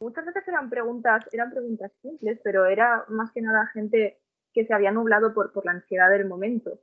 muchas 0.00 0.24
veces 0.24 0.46
eran 0.48 0.70
preguntas, 0.70 1.24
eran 1.32 1.50
preguntas 1.50 1.90
simples, 2.00 2.40
pero 2.42 2.66
era 2.66 3.04
más 3.08 3.30
que 3.32 3.42
nada 3.42 3.66
gente 3.72 4.18
que 4.52 4.66
se 4.66 4.72
había 4.72 4.92
nublado 4.92 5.34
por, 5.34 5.52
por 5.52 5.66
la 5.66 5.72
ansiedad 5.72 6.08
del 6.10 6.26
momento 6.26 6.78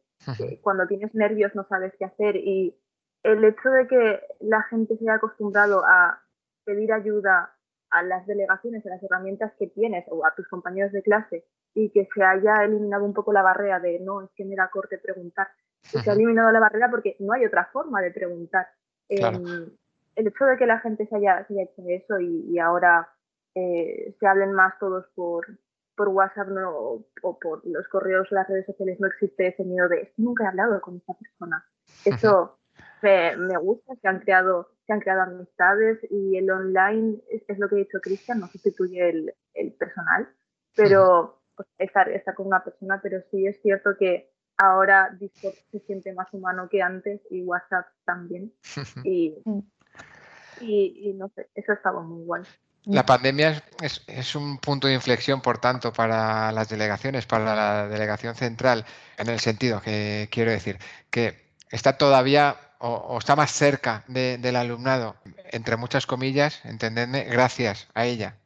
cuando 0.62 0.88
tienes 0.88 1.14
nervios 1.16 1.54
no 1.56 1.66
sabes 1.68 1.94
qué 1.98 2.06
hacer 2.06 2.36
y 2.36 2.76
el 3.24 3.44
hecho 3.44 3.70
de 3.70 3.88
que 3.88 4.22
la 4.40 4.64
gente 4.64 4.98
se 4.98 5.04
haya 5.04 5.16
acostumbrado 5.16 5.84
a 5.86 6.22
pedir 6.64 6.92
ayuda 6.92 7.56
a 7.90 8.04
las 8.04 8.26
delegaciones, 8.26 8.86
a 8.86 8.90
las 8.90 9.04
herramientas 9.04 9.52
que 9.60 9.68
tienes 9.68 10.06
o 10.10 10.26
a 10.26 10.34
tus 10.36 10.48
compañeros 10.48 10.92
de 10.92 11.04
clase 11.04 11.46
y 11.74 11.90
que 11.92 12.08
se 12.14 12.24
haya 12.24 12.64
eliminado 12.64 13.06
un 13.06 13.14
poco 13.14 13.32
la 13.34 13.42
barrera 13.42 13.80
de 13.80 14.00
no, 14.00 14.22
es 14.22 14.30
que 14.36 14.46
me 14.46 14.56
da 14.56 14.70
corte 14.70 14.98
preguntar. 14.98 15.48
se 15.82 16.10
ha 16.10 16.14
eliminado 16.14 16.52
la 16.52 16.60
barrera 16.60 16.90
porque 16.90 17.16
no 17.20 17.34
hay 17.34 17.46
otra 17.46 17.70
forma 17.72 18.02
de 18.02 18.12
preguntar. 18.12 18.68
Em, 19.10 19.70
el 20.16 20.28
hecho 20.28 20.46
de 20.46 20.58
que 20.58 20.66
la 20.66 20.80
gente 20.80 21.08
se 21.08 21.16
haya, 21.16 21.46
hecho 21.50 21.84
eso 21.88 22.20
y, 22.20 22.60
ahora 22.60 23.10
eh, 23.56 24.16
se 24.20 24.28
hablen 24.28 24.54
más 24.54 24.78
todos 24.80 25.06
por, 25.16 25.46
por 25.96 26.10
WhatsApp 26.10 26.50
no, 26.50 27.04
o 27.22 27.40
por 27.40 27.66
los 27.66 27.88
correos 27.88 28.32
o 28.32 28.36
las 28.36 28.48
redes 28.48 28.66
sociales 28.66 29.00
no 29.00 29.08
existe 29.08 29.48
ese 29.48 29.64
miedo 29.64 29.88
de 29.88 30.14
nunca 30.18 30.44
he 30.44 30.48
hablado 30.48 30.80
con 30.82 30.98
esta 30.98 31.14
persona. 31.14 31.66
Eso 32.06 32.58
me, 33.02 33.58
gusta, 33.58 33.96
se 33.96 34.08
han 34.08 34.20
creado, 34.20 34.70
se 34.86 34.94
han 34.94 35.00
creado 35.00 35.22
amistades 35.22 36.00
y 36.10 36.38
el 36.38 36.50
online 36.52 37.22
es, 37.30 37.58
lo 37.58 37.68
que 37.68 37.76
ha 37.76 37.80
dicho 37.80 38.00
Cristian, 38.02 38.40
no 38.40 38.48
sustituye 38.48 39.10
el, 39.10 39.34
el 39.54 39.74
personal, 39.74 40.28
pero 40.76 41.41
pues, 41.56 41.68
estar, 41.78 42.10
estar 42.10 42.36
con 42.36 42.48
una 42.48 42.64
persona, 42.64 43.00
pero 43.02 43.22
sí 43.32 43.46
es 43.46 43.62
cierto 43.62 43.92
que 43.98 44.32
ahora 44.58 45.16
Discord 45.20 45.56
se 45.72 45.80
siente 45.80 46.14
más 46.14 46.28
humano 46.34 46.70
que 46.70 46.82
antes 46.82 47.22
y 47.30 47.44
WhatsApp 47.44 47.88
también. 48.06 48.54
Y, 49.04 49.36
y, 50.60 51.10
y 51.10 51.14
no 51.14 51.30
sé, 51.30 51.50
eso 51.56 51.74
estaba 51.74 52.02
muy 52.02 52.24
guay. 52.24 52.44
La 52.86 53.06
pandemia 53.06 53.64
es, 53.82 54.36
un 54.36 54.58
punto 54.58 54.88
de 54.88 54.96
inflexión, 54.96 55.42
por 55.42 55.60
tanto, 55.60 55.94
para 55.94 56.52
las 56.52 56.68
delegaciones, 56.68 57.28
para 57.28 57.56
la 57.56 57.88
delegación 57.88 58.34
central, 58.34 58.86
en 59.18 59.30
el 59.30 59.40
sentido 59.40 59.82
que 59.82 60.28
quiero 60.32 60.50
decir 60.50 60.80
que 61.12 61.36
está 61.70 61.98
todavía 61.98 62.56
o, 62.80 63.20
está 63.20 63.36
más 63.36 63.52
cerca 63.52 64.04
del 64.08 64.56
alumnado, 64.56 65.16
entre 65.52 65.78
muchas 65.78 66.08
comillas, 66.08 66.66
entendedme, 66.66 67.26
gracias 67.26 67.88
a 67.94 68.06
ella. 68.06 68.38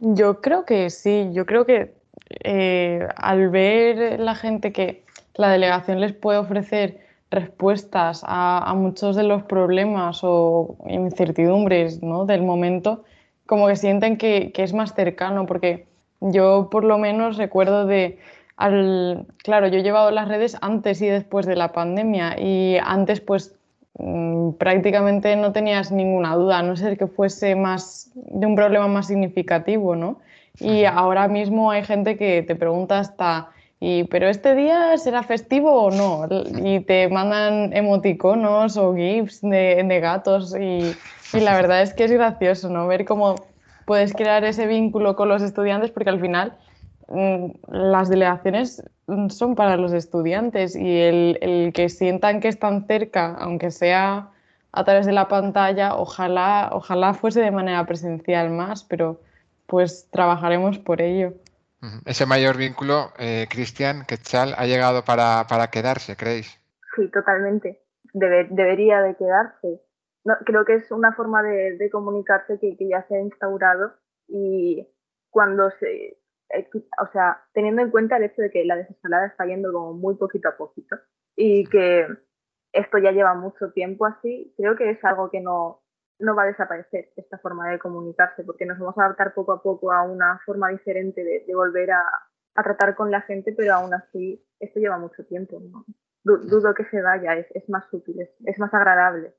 Yo 0.00 0.40
creo 0.40 0.64
que 0.64 0.90
sí, 0.90 1.30
yo 1.32 1.46
creo 1.46 1.64
que 1.64 1.94
eh, 2.28 3.06
al 3.16 3.50
ver 3.50 4.18
la 4.20 4.34
gente 4.34 4.72
que 4.72 5.04
la 5.34 5.50
delegación 5.50 6.00
les 6.00 6.12
puede 6.12 6.38
ofrecer 6.38 7.04
respuestas 7.30 8.22
a, 8.24 8.72
muchos 8.76 9.16
de 9.16 9.24
los 9.24 9.42
problemas 9.42 10.20
o 10.22 10.76
incertidumbres 10.86 12.02
¿no? 12.02 12.24
del 12.26 12.42
momento, 12.42 13.04
como 13.46 13.66
que 13.66 13.76
sienten 13.76 14.16
que, 14.16 14.52
es 14.54 14.72
más 14.72 14.94
cercano, 14.94 15.44
porque 15.46 15.86
yo 16.20 16.68
por 16.70 16.84
lo 16.84 16.96
menos 16.96 17.36
recuerdo 17.36 17.86
de, 17.86 18.18
al, 18.56 19.26
claro, 19.38 19.66
yo 19.66 19.78
he 19.78 19.82
llevado 19.82 20.10
las 20.12 20.28
redes 20.28 20.56
antes 20.60 21.02
y 21.02 21.08
después 21.08 21.44
de 21.44 21.56
la 21.56 21.72
pandemia 21.72 22.38
y 22.40 22.78
antes 22.82 23.20
pues 23.20 23.56
mm, 23.98 24.52
prácticamente 24.52 25.34
no 25.36 25.52
tenías 25.52 25.90
ninguna 25.90 26.36
duda, 26.36 26.60
a 26.60 26.62
no 26.62 26.76
ser 26.76 26.96
que 26.96 27.08
fuese 27.08 27.56
más 27.56 28.12
de 28.14 28.46
un 28.46 28.54
problema 28.54 28.86
más 28.86 29.08
significativo, 29.08 29.96
¿no? 29.96 30.20
Y 30.60 30.84
ahora 30.84 31.28
mismo 31.28 31.70
hay 31.70 31.84
gente 31.84 32.16
que 32.16 32.42
te 32.42 32.54
pregunta 32.54 33.00
hasta, 33.00 33.50
y, 33.80 34.04
¿pero 34.04 34.28
este 34.28 34.54
día 34.54 34.96
será 34.98 35.22
festivo 35.22 35.72
o 35.72 35.90
no? 35.90 36.28
Y 36.64 36.80
te 36.80 37.08
mandan 37.08 37.72
emoticonos 37.72 38.76
o 38.76 38.94
GIFs 38.94 39.40
de, 39.40 39.82
de 39.84 40.00
gatos 40.00 40.54
y, 40.54 40.94
y, 41.36 41.40
la 41.40 41.56
verdad 41.56 41.82
es 41.82 41.92
que 41.92 42.04
es 42.04 42.12
gracioso, 42.12 42.68
¿no? 42.68 42.86
Ver 42.86 43.04
cómo 43.04 43.34
puedes 43.84 44.12
crear 44.14 44.44
ese 44.44 44.66
vínculo 44.66 45.16
con 45.16 45.28
los 45.28 45.42
estudiantes 45.42 45.90
porque 45.90 46.10
al 46.10 46.20
final 46.20 46.56
mm, 47.08 47.46
las 47.68 48.08
delegaciones 48.08 48.82
son 49.28 49.54
para 49.56 49.76
los 49.76 49.92
estudiantes 49.92 50.76
y 50.76 51.00
el, 51.00 51.38
el 51.42 51.72
que 51.72 51.88
sientan 51.88 52.40
que 52.40 52.48
están 52.48 52.86
cerca, 52.86 53.36
aunque 53.38 53.70
sea 53.70 54.30
a 54.72 54.84
través 54.84 55.06
de 55.06 55.12
la 55.12 55.28
pantalla, 55.28 55.96
ojalá, 55.96 56.70
ojalá 56.72 57.14
fuese 57.14 57.40
de 57.40 57.50
manera 57.50 57.84
presencial 57.86 58.50
más, 58.50 58.84
pero 58.84 59.20
pues 59.66 60.08
trabajaremos 60.10 60.78
por 60.78 61.00
ello. 61.00 61.34
Ese 62.06 62.24
mayor 62.24 62.56
vínculo, 62.56 63.12
eh, 63.18 63.46
Cristian, 63.50 64.04
Quetzal, 64.06 64.54
ha 64.56 64.66
llegado 64.66 65.04
para, 65.04 65.44
quedarse, 65.70 66.16
¿creéis? 66.16 66.58
Sí, 66.96 67.10
totalmente. 67.10 67.82
debería 68.14 69.02
de 69.02 69.16
quedarse. 69.16 69.82
creo 70.46 70.64
que 70.64 70.76
es 70.76 70.90
una 70.90 71.12
forma 71.12 71.42
de, 71.42 71.90
comunicarse 71.90 72.58
que, 72.58 72.76
ya 72.88 73.06
se 73.06 73.16
ha 73.16 73.20
instaurado 73.20 73.92
y 74.28 74.88
cuando 75.28 75.70
se, 75.78 76.18
eh, 76.50 76.70
o 77.02 77.12
sea, 77.12 77.42
teniendo 77.52 77.82
en 77.82 77.90
cuenta 77.90 78.16
el 78.16 78.24
hecho 78.24 78.40
de 78.40 78.50
que 78.50 78.64
la 78.64 78.76
desescalada 78.76 79.26
está 79.26 79.44
yendo 79.44 79.72
como 79.72 79.92
muy 79.92 80.14
poquito 80.14 80.48
a 80.48 80.56
poquito 80.56 80.96
y 81.36 81.66
que 81.66 82.06
esto 82.72 82.98
ya 82.98 83.12
lleva 83.12 83.34
mucho 83.34 83.72
tiempo 83.72 84.06
así, 84.06 84.54
creo 84.56 84.76
que 84.76 84.90
es 84.90 85.04
algo 85.04 85.30
que 85.30 85.40
no, 85.40 85.83
no 86.18 86.34
va 86.34 86.44
a 86.44 86.46
desaparecer 86.46 87.12
esta 87.16 87.38
forma 87.38 87.70
de 87.70 87.78
comunicarse, 87.78 88.44
porque 88.44 88.66
nos 88.66 88.78
vamos 88.78 88.96
a 88.98 89.04
adaptar 89.04 89.34
poco 89.34 89.52
a 89.52 89.62
poco 89.62 89.92
a 89.92 90.02
una 90.02 90.40
forma 90.44 90.70
diferente 90.70 91.24
de, 91.24 91.54
volver 91.54 91.90
a, 91.92 92.04
tratar 92.54 92.94
con 92.94 93.10
la 93.10 93.20
gente, 93.22 93.52
pero 93.52 93.74
aún 93.74 93.94
así 93.94 94.42
esto 94.60 94.78
lleva 94.78 94.98
mucho 94.98 95.24
tiempo. 95.24 95.60
Dudo 96.22 96.72
que 96.74 96.84
se 96.84 97.02
vaya, 97.02 97.34
es, 97.34 97.68
más 97.68 97.84
útil, 97.92 98.16
es, 98.44 98.58
más 98.58 98.72
agradable. 98.72 99.34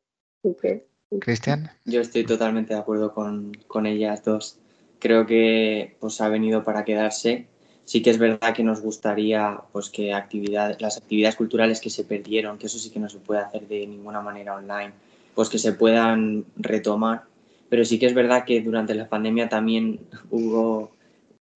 Cristian. 1.22 1.72
Yo 1.86 2.02
estoy 2.02 2.26
totalmente 2.26 2.74
de 2.74 2.80
acuerdo 2.80 3.14
con, 3.14 3.54
con, 3.68 3.86
ellas 3.86 4.24
dos. 4.24 4.60
Creo 5.00 5.26
que 5.26 5.96
pues, 6.00 6.20
ha 6.22 6.30
venido 6.30 6.64
para 6.64 6.84
quedarse. 6.84 7.48
Sí 7.86 8.02
que 8.02 8.10
es 8.10 8.18
verdad 8.18 8.54
que 8.54 8.64
nos 8.64 8.82
gustaría 8.82 9.62
pues, 9.72 9.90
que 9.90 10.14
actividad, 10.14 10.78
las 10.80 10.98
actividades 10.98 11.36
culturales 11.36 11.80
que 11.80 11.90
se 11.90 12.04
perdieron, 12.04 12.58
que 12.58 12.66
eso 12.66 12.78
sí 12.78 12.92
que 12.92 13.00
no 13.00 13.10
se 13.10 13.20
puede 13.20 13.42
hacer 13.42 13.68
de 13.68 13.88
ninguna 13.88 14.22
manera 14.22 14.56
online, 14.56 14.94
pues 15.36 15.50
que 15.50 15.60
se 15.60 15.74
puedan 15.74 16.45
retomar. 16.56 17.24
Pero 17.69 17.84
sí 17.86 18.00
que 18.00 18.06
es 18.06 18.13
verdad 18.13 18.45
que 18.45 18.62
durante 18.62 18.95
la 18.95 19.10
pandemia 19.10 19.50
también 19.50 20.00
hubo 20.30 20.95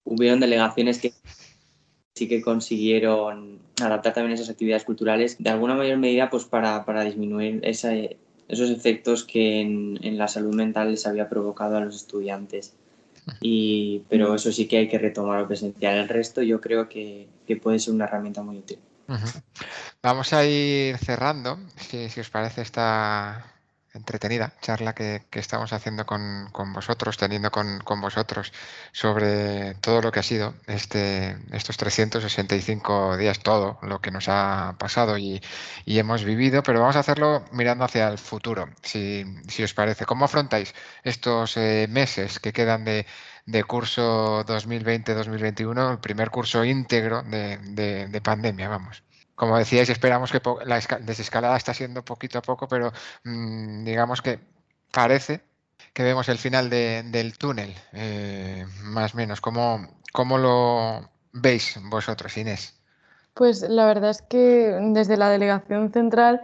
hubieron 0.04 0.40
delegaciones 0.40 0.98
que 0.98 1.12
sí 2.14 2.28
que 2.28 2.42
consiguieron 2.42 3.60
adaptar 3.80 4.12
también 4.12 4.34
esas 4.34 4.50
actividades 4.50 4.84
culturales 4.84 5.36
de 5.38 5.50
alguna 5.50 5.74
mayor 5.74 5.98
medida 5.98 6.28
pues 6.28 6.44
para, 6.44 6.84
para 6.84 7.04
disminuir 7.04 7.60
esos 7.62 8.70
efectos 8.70 9.24
que 9.24 9.60
en, 9.60 10.18
la 10.18 10.28
salud 10.28 10.54
mental 10.54 10.90
les 10.90 11.06
había 11.06 11.28
provocado 11.28 11.76
a 11.76 11.80
los 11.80 11.96
estudiantes. 11.96 12.74
Y, 13.40 14.02
pero 14.08 14.34
eso 14.34 14.50
sí 14.50 14.66
que 14.66 14.78
hay 14.78 14.88
que 14.88 14.98
retomar 14.98 15.46
presencial. 15.46 15.98
El 15.98 16.08
resto 16.08 16.42
yo 16.42 16.60
creo 16.60 16.88
que, 16.88 17.28
que 17.46 17.56
puede 17.56 17.78
ser 17.78 17.94
una 17.94 18.06
herramienta 18.06 18.42
muy 18.42 18.58
útil. 18.58 18.78
Vamos 20.02 20.32
a 20.32 20.44
ir 20.44 20.96
cerrando, 20.98 21.58
si, 21.76 22.08
si 22.08 22.20
os 22.20 22.30
parece 22.30 22.62
esta, 22.62 23.49
entretenida 23.94 24.54
charla 24.60 24.94
que, 24.94 25.22
estamos 25.32 25.72
haciendo 25.72 26.06
con, 26.06 26.50
vosotros, 26.72 27.16
teniendo 27.16 27.50
con, 27.50 27.82
vosotros 28.00 28.52
sobre 28.92 29.74
todo 29.80 30.00
lo 30.02 30.12
que 30.12 30.20
ha 30.20 30.22
sido 30.22 30.54
este, 30.66 31.36
estos 31.52 31.76
365 31.76 33.16
días, 33.16 33.40
todo 33.40 33.78
lo 33.82 34.00
que 34.00 34.10
nos 34.10 34.28
ha 34.28 34.76
pasado 34.78 35.18
y, 35.18 35.40
hemos 35.86 36.24
vivido, 36.24 36.62
pero 36.62 36.80
vamos 36.80 36.96
a 36.96 37.00
hacerlo 37.00 37.44
mirando 37.52 37.84
hacia 37.84 38.08
el 38.08 38.18
futuro, 38.18 38.68
si, 38.82 39.24
os 39.62 39.74
parece. 39.74 40.06
¿Cómo 40.06 40.24
afrontáis 40.24 40.74
estos 41.04 41.56
eh, 41.56 41.86
meses 41.90 42.38
que 42.40 42.52
quedan 42.52 42.84
de, 42.84 43.06
curso 43.66 44.44
2020-2021, 44.46 45.92
el 45.92 45.98
primer 45.98 46.30
curso 46.30 46.64
íntegro 46.64 47.22
de 47.22 48.20
pandemia, 48.22 48.68
vamos? 48.68 49.02
Como 49.40 49.56
decíais, 49.56 49.88
esperamos 49.88 50.30
que 50.32 50.42
la 50.66 50.80
desescalada 51.00 51.56
está 51.56 51.72
siendo 51.72 52.04
poquito 52.04 52.36
a 52.36 52.42
poco, 52.42 52.68
pero 52.68 52.92
mm, 53.24 53.84
digamos 53.84 54.20
que 54.20 54.38
parece 54.92 55.40
que 55.94 56.02
vemos 56.02 56.28
el 56.28 56.36
final 56.36 56.68
del 56.68 57.38
túnel, 57.38 57.74
eh, 57.94 58.66
más 58.82 59.14
o 59.14 59.16
menos. 59.16 59.40
¿Cómo, 59.40 59.88
¿Cómo 60.12 60.36
lo 60.36 61.08
veis 61.32 61.80
vosotros, 61.84 62.36
Inés? 62.36 62.78
Pues 63.32 63.62
la 63.62 63.86
verdad 63.86 64.10
es 64.10 64.20
que 64.20 64.76
desde 64.92 65.16
la 65.16 65.30
delegación 65.30 65.90
central 65.90 66.42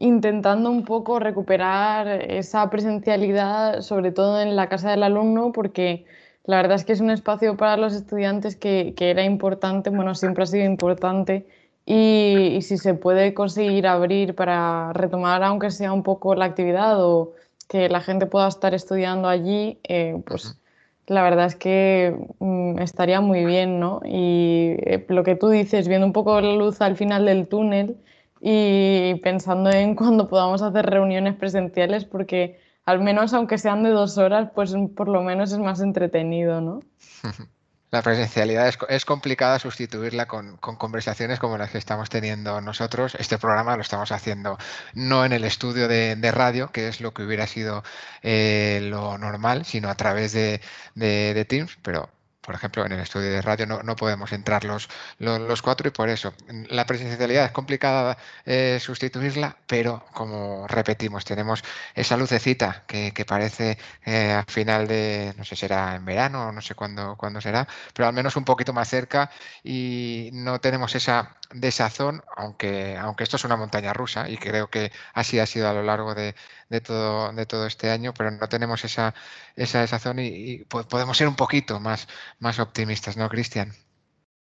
intentando 0.00 0.68
un 0.68 0.84
poco 0.84 1.20
recuperar 1.20 2.08
esa 2.08 2.68
presencialidad, 2.70 3.82
sobre 3.82 4.10
todo 4.10 4.40
en 4.40 4.56
la 4.56 4.68
casa 4.68 4.90
del 4.90 5.04
alumno, 5.04 5.52
porque 5.52 6.06
la 6.42 6.56
verdad 6.56 6.74
es 6.74 6.84
que 6.84 6.92
es 6.92 7.00
un 7.00 7.12
espacio 7.12 7.56
para 7.56 7.76
los 7.76 7.94
estudiantes 7.94 8.56
que, 8.56 8.94
que 8.96 9.10
era 9.10 9.22
importante, 9.22 9.90
bueno, 9.90 10.16
siempre 10.16 10.42
ha 10.42 10.46
sido 10.46 10.64
importante 10.64 11.46
y, 11.84 12.58
si 12.62 12.78
se 12.78 12.94
puede 12.94 13.34
conseguir 13.34 13.86
abrir 13.86 14.34
para 14.34 14.92
retomar, 14.92 15.42
aunque 15.42 15.70
sea 15.70 15.92
un 15.92 16.02
poco 16.02 16.34
la 16.34 16.44
actividad 16.44 17.04
o 17.04 17.32
que 17.68 17.88
la 17.88 18.00
gente 18.00 18.26
pueda 18.26 18.48
estar 18.48 18.74
estudiando 18.74 19.28
allí, 19.28 19.78
eh, 19.84 20.22
pues 20.26 20.58
la 21.06 21.22
verdad 21.22 21.46
es 21.46 21.56
que 21.56 22.16
mm, 22.38 22.78
estaría 22.78 23.20
muy 23.20 23.44
bien, 23.44 23.80
¿no? 23.80 24.00
Y 24.04 24.76
eh, 24.78 25.04
lo 25.08 25.24
que 25.24 25.34
tú 25.36 25.48
dices, 25.48 25.88
viendo 25.88 26.06
un 26.06 26.12
poco 26.12 26.40
la 26.40 26.54
luz 26.54 26.80
al 26.80 26.96
final 26.96 27.24
del 27.24 27.48
túnel 27.48 27.96
y 28.40 29.14
pensando 29.22 29.70
en 29.70 29.94
cuando 29.96 30.28
podamos 30.28 30.62
hacer 30.62 30.86
reuniones 30.86 31.34
presenciales, 31.34 32.04
porque 32.04 32.60
al 32.84 33.00
menos 33.00 33.32
aunque 33.34 33.58
sean 33.58 33.82
de 33.82 33.90
dos 33.90 34.18
horas, 34.18 34.50
pues 34.54 34.74
por 34.96 35.08
lo 35.08 35.22
menos 35.22 35.52
es 35.52 35.58
más 35.58 35.80
entretenido, 35.80 36.60
¿no? 36.60 36.80
La 37.92 38.00
presencialidad 38.02 38.72
es, 38.88 39.04
complicada 39.04 39.58
sustituirla 39.58 40.26
con, 40.26 40.56
conversaciones 40.56 41.38
como 41.38 41.58
las 41.58 41.70
que 41.70 41.76
estamos 41.78 42.08
teniendo 42.08 42.60
nosotros. 42.62 43.14
Este 43.16 43.36
programa 43.38 43.76
lo 43.76 43.82
estamos 43.82 44.12
haciendo 44.12 44.56
no 44.94 45.26
en 45.26 45.32
el 45.32 45.44
estudio 45.44 45.88
de, 45.88 46.32
radio, 46.32 46.72
que 46.72 46.88
es 46.88 47.02
lo 47.02 47.12
que 47.12 47.22
hubiera 47.22 47.46
sido 47.46 47.84
eh, 48.22 48.80
lo 48.84 49.18
normal, 49.18 49.66
sino 49.66 49.90
a 49.90 49.94
través 49.94 50.32
de, 50.32 50.62
de 50.94 51.44
Teams, 51.44 51.78
pero 51.82 52.08
por 52.42 52.54
ejemplo, 52.54 52.84
en 52.84 52.92
el 52.92 53.00
estudio 53.00 53.30
de 53.30 53.40
radio 53.40 53.66
no, 53.66 53.96
podemos 53.96 54.32
entrar 54.32 54.64
los, 54.64 54.88
los, 55.18 55.62
cuatro 55.62 55.88
y 55.88 55.92
por 55.92 56.08
eso. 56.08 56.34
La 56.68 56.84
presencialidad 56.86 57.46
es 57.46 57.52
complicada 57.52 58.18
eh, 58.44 58.78
sustituirla, 58.80 59.56
pero 59.66 60.04
como 60.12 60.66
repetimos, 60.66 61.24
tenemos 61.24 61.62
esa 61.94 62.16
lucecita 62.16 62.84
que, 62.86 63.12
parece 63.26 63.78
eh, 64.04 64.32
al 64.32 64.46
final 64.46 64.88
de, 64.88 65.34
no 65.38 65.44
sé, 65.44 65.54
será 65.56 65.94
en 65.94 66.04
verano 66.04 66.48
o 66.48 66.52
no 66.52 66.60
sé 66.60 66.74
cuándo, 66.74 67.16
cuándo 67.16 67.40
será, 67.40 67.66
pero 67.94 68.08
al 68.08 68.14
menos 68.14 68.36
un 68.36 68.44
poquito 68.44 68.72
más 68.72 68.88
cerca 68.88 69.30
y 69.62 70.30
no 70.32 70.60
tenemos 70.60 70.94
esa 70.96 71.36
desazón, 71.52 72.22
aunque, 72.36 72.96
aunque 72.96 73.24
esto 73.24 73.36
es 73.36 73.44
una 73.44 73.56
montaña 73.56 73.92
rusa 73.92 74.28
y 74.28 74.36
creo 74.38 74.68
que 74.68 74.90
así 75.14 75.38
ha 75.38 75.46
sido 75.46 75.68
a 75.68 75.72
lo 75.72 75.82
largo 75.82 76.14
de, 76.14 76.34
de 76.72 76.80
todo, 76.80 77.30
de 77.32 77.44
todo 77.44 77.66
este 77.66 77.90
año, 77.90 78.14
pero 78.16 78.30
no 78.30 78.48
tenemos 78.48 78.82
esa, 78.84 79.14
esa 79.56 79.82
desazón 79.82 80.18
y, 80.18 80.64
podemos 80.64 81.18
ser 81.18 81.28
un 81.28 81.36
poquito 81.36 81.78
más, 81.78 82.08
más 82.40 82.58
optimistas, 82.58 83.18
¿no, 83.18 83.28
Cristian? 83.28 83.72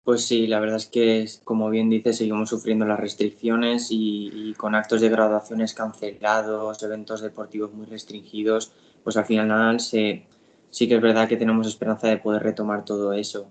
Pues 0.03 0.25
sí, 0.25 0.47
la 0.47 0.59
verdad 0.59 0.79
es 0.79 0.87
que, 0.87 1.29
como 1.45 1.69
bien 1.69 1.91
dice, 1.91 2.15
seguimos 2.15 2.49
sufriendo 2.49 2.87
las 2.87 2.99
restricciones 2.99 3.89
y, 3.91 4.55
con 4.57 4.75
actos 4.75 5.03
de 5.03 5.11
graduaciones 5.11 5.75
cancelados, 5.75 6.83
eventos 6.83 7.21
deportivos 7.21 7.75
muy 7.75 7.85
restringidos, 7.85 8.73
pues 9.05 9.19
al 9.19 9.27
final 9.27 9.79
se, 9.81 10.27
sí 10.71 10.89
que 10.89 10.95
es 10.95 11.03
verdad 11.03 11.29
que 11.29 11.37
tenemos 11.37 11.67
esperanza 11.67 12.09
de 12.09 12.17
poder 12.17 12.43
retomar 12.43 12.85
todo 12.87 13.13
eso. 13.13 13.51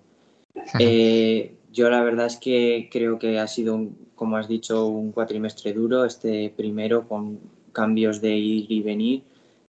Eh, 0.79 1.55
yo 1.71 1.89
la 1.89 2.01
verdad 2.01 2.25
es 2.25 2.37
que 2.37 2.89
creo 2.91 3.19
que 3.19 3.37
ha 3.37 3.47
sido, 3.47 3.79
como 4.15 4.37
has 4.37 4.47
dicho, 4.47 4.87
un 4.87 5.11
cuatrimestre 5.11 5.73
duro, 5.73 6.05
este 6.05 6.51
primero 6.55 7.07
con 7.07 7.39
cambios 7.75 8.21
de 8.21 8.31
ir 8.31 8.71
y 8.71 8.81
venir. 8.81 9.23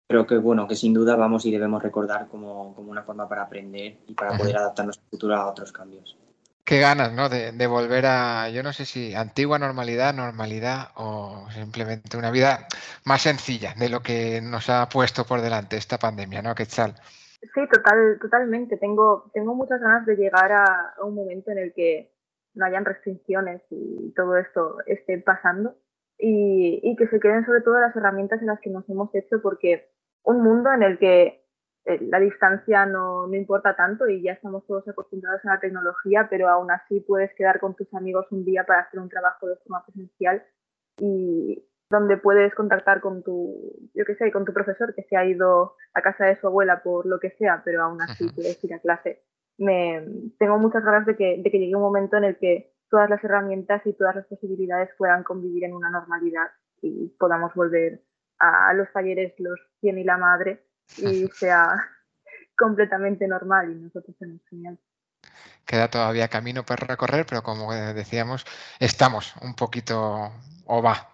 Creo 0.06 0.26
que 0.26 0.36
bueno, 0.36 0.68
que 0.68 0.76
sin 0.76 0.94
duda 0.94 1.16
vamos 1.16 1.44
y 1.46 1.50
debemos 1.50 1.82
recordar 1.82 2.28
como, 2.28 2.74
como 2.76 2.92
una 2.92 3.02
forma 3.02 3.28
para 3.28 3.42
aprender 3.42 3.96
y 4.06 4.14
para 4.14 4.36
poder 4.36 4.56
adaptarnos 4.56 4.98
en 4.98 5.10
futuro 5.10 5.34
a 5.34 5.50
otros 5.50 5.72
cambios. 5.72 6.16
Qué 6.62 6.78
ganas, 6.78 7.12
¿no? 7.12 7.28
De, 7.28 7.52
de, 7.52 7.66
volver 7.66 8.06
a, 8.06 8.48
yo 8.50 8.62
no 8.62 8.72
sé 8.72 8.86
si 8.86 9.14
antigua 9.14 9.58
normalidad, 9.58 10.14
normalidad 10.14 10.88
o 10.96 11.46
simplemente 11.50 12.16
una 12.16 12.30
vida 12.30 12.66
más 13.04 13.22
sencilla 13.22 13.74
de 13.76 13.88
lo 13.88 14.00
que 14.00 14.40
nos 14.40 14.70
ha 14.70 14.88
puesto 14.88 15.24
por 15.24 15.40
delante 15.42 15.76
esta 15.76 15.98
pandemia, 15.98 16.40
¿no? 16.40 16.54
Quetzal. 16.54 16.94
Sí, 17.52 17.60
total, 17.70 18.18
totalmente. 18.20 18.78
Tengo, 18.78 19.30
tengo 19.34 19.54
muchas 19.54 19.80
ganas 19.80 20.06
de 20.06 20.16
llegar 20.16 20.52
a, 20.52 20.94
un 21.02 21.14
momento 21.14 21.50
en 21.50 21.58
el 21.58 21.74
que 21.74 22.12
no 22.54 22.64
hayan 22.64 22.84
restricciones 22.84 23.60
y 23.70 24.12
todo 24.14 24.38
esto 24.38 24.78
esté 24.86 25.18
pasando 25.18 25.76
y, 26.18 26.81
y 26.83 26.96
que 26.96 27.09
se 27.09 27.20
queden 27.20 27.44
sobre 27.44 27.61
todo 27.61 27.79
las 27.79 27.94
herramientas 27.96 28.40
en 28.40 28.48
las 28.48 28.61
que 28.61 28.70
nos 28.70 28.88
hemos 28.88 29.14
hecho 29.14 29.40
porque 29.42 29.88
un 30.22 30.42
mundo 30.42 30.72
en 30.72 30.83
el 30.83 30.98
que 30.98 31.44
eh, 31.87 31.98
la 32.00 32.18
distancia 32.18 32.87
no, 32.87 33.27
no, 33.27 33.35
importa 33.35 33.77
tanto 33.77 34.09
y 34.09 34.22
ya 34.22 34.33
estamos 34.33 34.66
todos 34.66 34.88
acostumbrados 34.88 35.44
a 35.44 35.55
la 35.55 35.61
tecnología, 35.61 36.29
pero 36.31 36.48
aún 36.48 36.70
así 36.70 37.00
puedes 37.00 37.35
quedar 37.35 37.61
con 37.61 37.74
tus 37.74 37.92
amigos 37.92 38.27
un 38.31 38.44
día 38.44 38.64
para 38.64 38.81
hacer 38.81 39.00
un 39.00 39.11
trabajo 39.11 39.46
de 39.46 39.57
forma 39.57 39.85
presencial 39.85 40.42
y 40.98 41.62
donde 41.90 42.16
puedes 42.16 42.55
contactar 42.55 43.03
con 43.03 43.22
tu, 43.22 43.90
yo 43.94 44.05
qué 44.07 44.14
sé, 44.14 44.33
con 44.33 44.46
tu 44.46 44.55
profesor 44.55 44.94
que 44.94 45.03
se 45.03 45.16
ha 45.16 45.27
ido 45.27 45.77
a 45.92 46.00
casa 46.00 46.24
de 46.24 46.40
su 46.40 46.46
abuela 46.46 46.83
por 46.83 47.05
lo 47.05 47.20
que 47.20 47.31
sea, 47.33 47.61
pero 47.64 47.83
aún 47.83 48.00
así 48.00 48.27
puedes 48.35 48.62
ir 48.64 48.72
a 48.72 48.79
clase. 48.79 49.22
Me, 49.59 50.05
tengo 50.38 50.59
muchas 50.59 50.83
ganas 50.85 51.07
de 51.07 51.16
que, 51.16 51.40
de 51.42 51.50
que 51.50 51.59
llegue 51.59 51.77
un 51.77 51.83
momento 51.83 52.16
en 52.16 52.24
el 52.24 52.38
que 52.38 52.73
todas 52.90 53.10
las 53.10 53.22
herramientas 53.24 53.82
y 53.84 53.92
todas 53.92 54.16
las 54.16 54.26
posibilidades 54.26 54.90
puedan 54.96 55.22
convivir 55.22 55.64
en 55.64 55.74
una 55.74 55.90
normalidad 55.90 56.50
y 56.80 57.08
podamos 57.18 57.54
volver 57.54 58.02
a 58.38 58.72
los 58.74 58.92
talleres 58.92 59.32
los 59.38 59.58
100 59.80 59.98
y 59.98 60.04
la 60.04 60.18
madre 60.18 60.66
y 60.98 61.26
sea 61.34 61.76
completamente 62.56 63.26
normal 63.26 63.70
y 63.70 63.74
nosotros 63.74 64.16
tenemos 64.18 64.42
genial. 64.48 64.78
Queda 65.64 65.88
todavía 65.88 66.28
camino 66.28 66.64
por 66.64 66.86
recorrer, 66.86 67.24
pero 67.26 67.42
como 67.42 67.72
decíamos, 67.72 68.44
estamos 68.78 69.34
un 69.40 69.54
poquito, 69.54 70.30
o 70.66 70.82
va, 70.82 71.08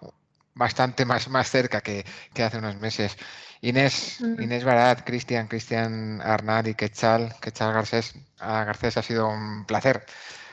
bastante 0.55 1.05
más, 1.05 1.29
más 1.29 1.49
cerca 1.49 1.81
que, 1.81 2.05
que 2.35 2.43
hace 2.43 2.59
unos 2.59 2.77
meses. 2.81 3.17
Inés, 3.61 4.21
Inés 4.21 4.65
Barat, 4.65 5.05
Cristian, 5.05 5.47
Cristian 5.47 6.21
Arnad 6.23 6.65
y 6.65 6.75
Quechal, 6.75 7.35
Quechal 7.41 7.73
Garcés, 7.73 8.15
Garcés 8.39 8.97
ha 8.97 9.03
sido 9.03 9.29
un 9.29 9.67
placer 9.67 10.05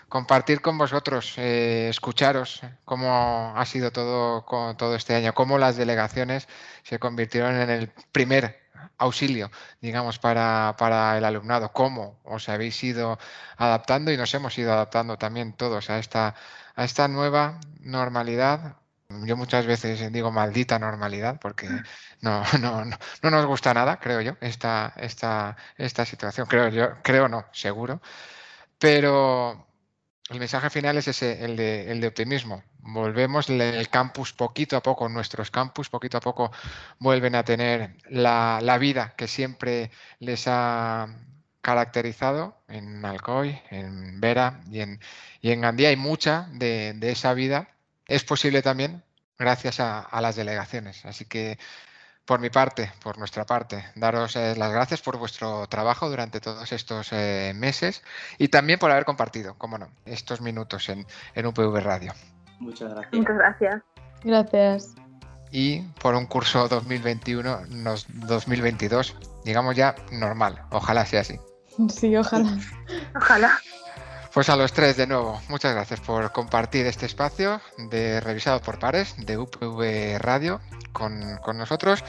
compartir 0.10 0.62
con 0.62 0.78
vosotros, 0.78 1.34
eh, 1.38 1.88
escucharos 1.89 2.62
cómo 2.86 3.54
ha 3.56 3.65
sido 3.65 3.91
todo, 3.91 4.46
todo 4.76 4.96
este 4.96 5.15
año, 5.15 5.34
cómo 5.34 5.58
las 5.58 5.78
delegaciones 5.78 6.48
se 6.84 7.00
convirtieron 7.00 7.56
en 7.56 7.70
el 7.70 7.89
primer 8.12 8.67
auxilio, 8.98 9.52
digamos, 9.82 10.20
para, 10.20 10.76
para, 10.78 11.17
el 11.17 11.26
alumnado, 11.26 11.72
cómo 11.74 12.20
os 12.24 12.50
habéis 12.50 12.84
ido 12.84 13.20
adaptando 13.58 14.12
y 14.12 14.17
nos 14.17 14.34
hemos 14.34 14.58
ido 14.58 14.74
adaptando 14.74 15.17
también 15.17 15.54
todos 15.54 15.89
a 15.89 16.00
esta, 16.00 16.36
a 16.76 16.84
esta 16.84 17.08
nueva 17.08 17.60
normalidad. 17.80 18.78
Yo 19.10 19.38
muchas 19.38 19.65
veces 19.65 20.12
digo 20.12 20.32
maldita 20.32 20.80
normalidad 20.80 21.39
porque 21.39 21.67
no, 22.22 22.43
no, 22.60 22.86
no, 22.86 22.98
no 23.22 23.32
nos 23.32 23.46
gusta 23.46 23.74
nada, 23.74 24.00
creo 24.00 24.22
yo, 24.22 24.38
esta, 24.41 24.93
esta, 24.98 25.58
esta 25.78 26.06
situación. 26.06 26.48
Creo 26.48 26.70
yo, 26.70 26.89
creo 27.04 27.28
no, 27.28 27.46
seguro. 27.52 28.02
Pero 28.80 29.66
el 30.30 30.40
mensaje 30.40 30.70
final 30.70 30.98
es 30.98 31.08
ese, 31.08 31.46
el 31.46 31.56
de, 31.56 31.92
el 31.92 32.02
de 32.02 32.08
optimismo. 32.08 32.63
Volvemos 32.80 33.50
el 33.50 33.90
campus 33.90 34.34
poquito 34.34 34.76
a 34.76 34.84
poco, 34.84 35.08
nuestros 35.10 35.52
campus 35.52 35.90
poquito 35.90 36.18
a 36.18 36.22
poco 36.22 36.52
vuelven 37.00 37.36
a 37.36 37.44
tener 37.44 37.96
la, 38.10 38.78
vida 38.80 39.13
que 39.18 39.28
siempre 39.28 39.92
les 40.20 40.48
ha 40.48 41.08
caracterizado 41.62 42.62
en 42.68 43.04
Alcoy, 43.06 43.60
en 43.70 44.20
Vera 44.20 44.62
y 44.70 44.82
en, 44.82 45.00
y 45.42 45.56
Gandía. 45.56 45.90
Hay 45.90 45.98
mucha 45.98 46.48
de, 46.52 46.98
esa 47.02 47.34
vida. 47.34 47.70
Es 48.06 48.24
posible 48.24 48.62
también 48.62 49.04
gracias 49.38 49.80
a 49.80 50.22
las 50.22 50.36
delegaciones. 50.36 51.06
Así 51.06 51.26
que 51.26 51.58
por 52.28 52.40
mi 52.42 52.50
parte, 52.50 52.92
por 53.02 53.18
nuestra 53.18 53.46
parte, 53.46 53.86
daros 53.96 54.36
eh, 54.36 54.54
las 54.58 54.70
gracias 54.72 55.02
por 55.02 55.18
vuestro 55.18 55.66
trabajo 55.68 56.10
durante 56.10 56.42
todos 56.42 56.74
estos 56.74 57.13
eh, 57.13 57.54
meses 57.56 58.04
y 58.38 58.50
también 58.50 58.80
por 58.80 58.92
haber 58.92 59.06
compartido, 59.06 59.58
como 59.58 59.78
no, 59.78 59.88
estos 60.06 60.42
minutos 60.42 60.90
en, 60.90 61.08
en 61.36 61.46
UPV 61.46 61.80
Radio. 61.80 62.12
Muchas 62.60 62.94
gracias. 62.94 63.13
Muchas 63.13 63.38
gracias. 63.38 63.82
Gracias. 64.26 64.94
Y 65.52 65.84
por 66.02 66.16
un 66.16 66.26
curso 66.26 66.68
2021-2022, 66.70 69.13
digamos 69.46 69.78
ya 69.78 69.96
normal. 70.12 70.63
Ojalá 70.72 71.06
sea 71.06 71.22
así. 71.22 71.40
Sí, 71.90 72.18
ojalá. 72.18 72.58
Ojalá. 73.16 73.58
Pues 74.34 74.50
a 74.50 74.58
los 74.58 74.74
tres 74.74 74.98
de 74.98 75.08
nuevo, 75.08 75.40
muchas 75.48 75.74
gracias 75.74 76.02
por 76.02 76.32
compartir 76.32 76.86
este 76.86 77.06
espacio 77.06 77.62
de 77.78 78.20
revisado 78.20 78.60
por 78.62 78.80
pares 78.80 79.16
de 79.18 79.38
UPV 79.38 80.18
Radio 80.20 80.60
con, 80.98 81.58
nosotros 81.58 82.04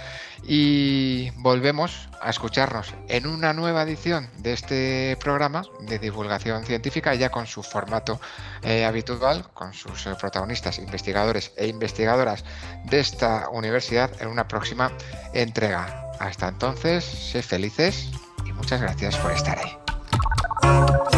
y 0.45 1.31
volvemos 1.37 2.09
a 2.21 2.31
escucharnos 2.31 2.95
en 3.09 3.27
una 3.27 3.53
nueva 3.53 3.83
edición 3.83 4.31
de 4.39 4.55
este 4.55 5.17
programa 5.21 5.63
de 5.81 5.99
divulgación 5.99 6.65
científica 6.65 7.15
ya 7.15 7.31
con 7.31 7.47
su 7.47 7.63
formato 7.63 8.19
eh, 8.63 8.87
habitual, 8.87 9.47
con 9.53 9.75
sus 9.75 10.07
eh, 10.07 10.15
protagonistas, 10.19 10.79
investigadores 10.79 11.53
e 11.57 11.67
investigadoras 11.67 12.45
de 12.85 13.01
esta 13.01 13.51
universidad 13.51 14.11
en 14.21 14.29
una 14.29 14.49
próxima 14.49 14.91
entrega. 15.35 16.11
Hasta 16.19 16.49
entonces, 16.49 17.05
sed 17.05 17.43
felices 17.43 18.09
y 18.47 18.53
muchas 18.53 18.81
gracias 18.81 19.17
por 19.17 19.33
estar 19.33 19.59
ahí. 19.59 21.18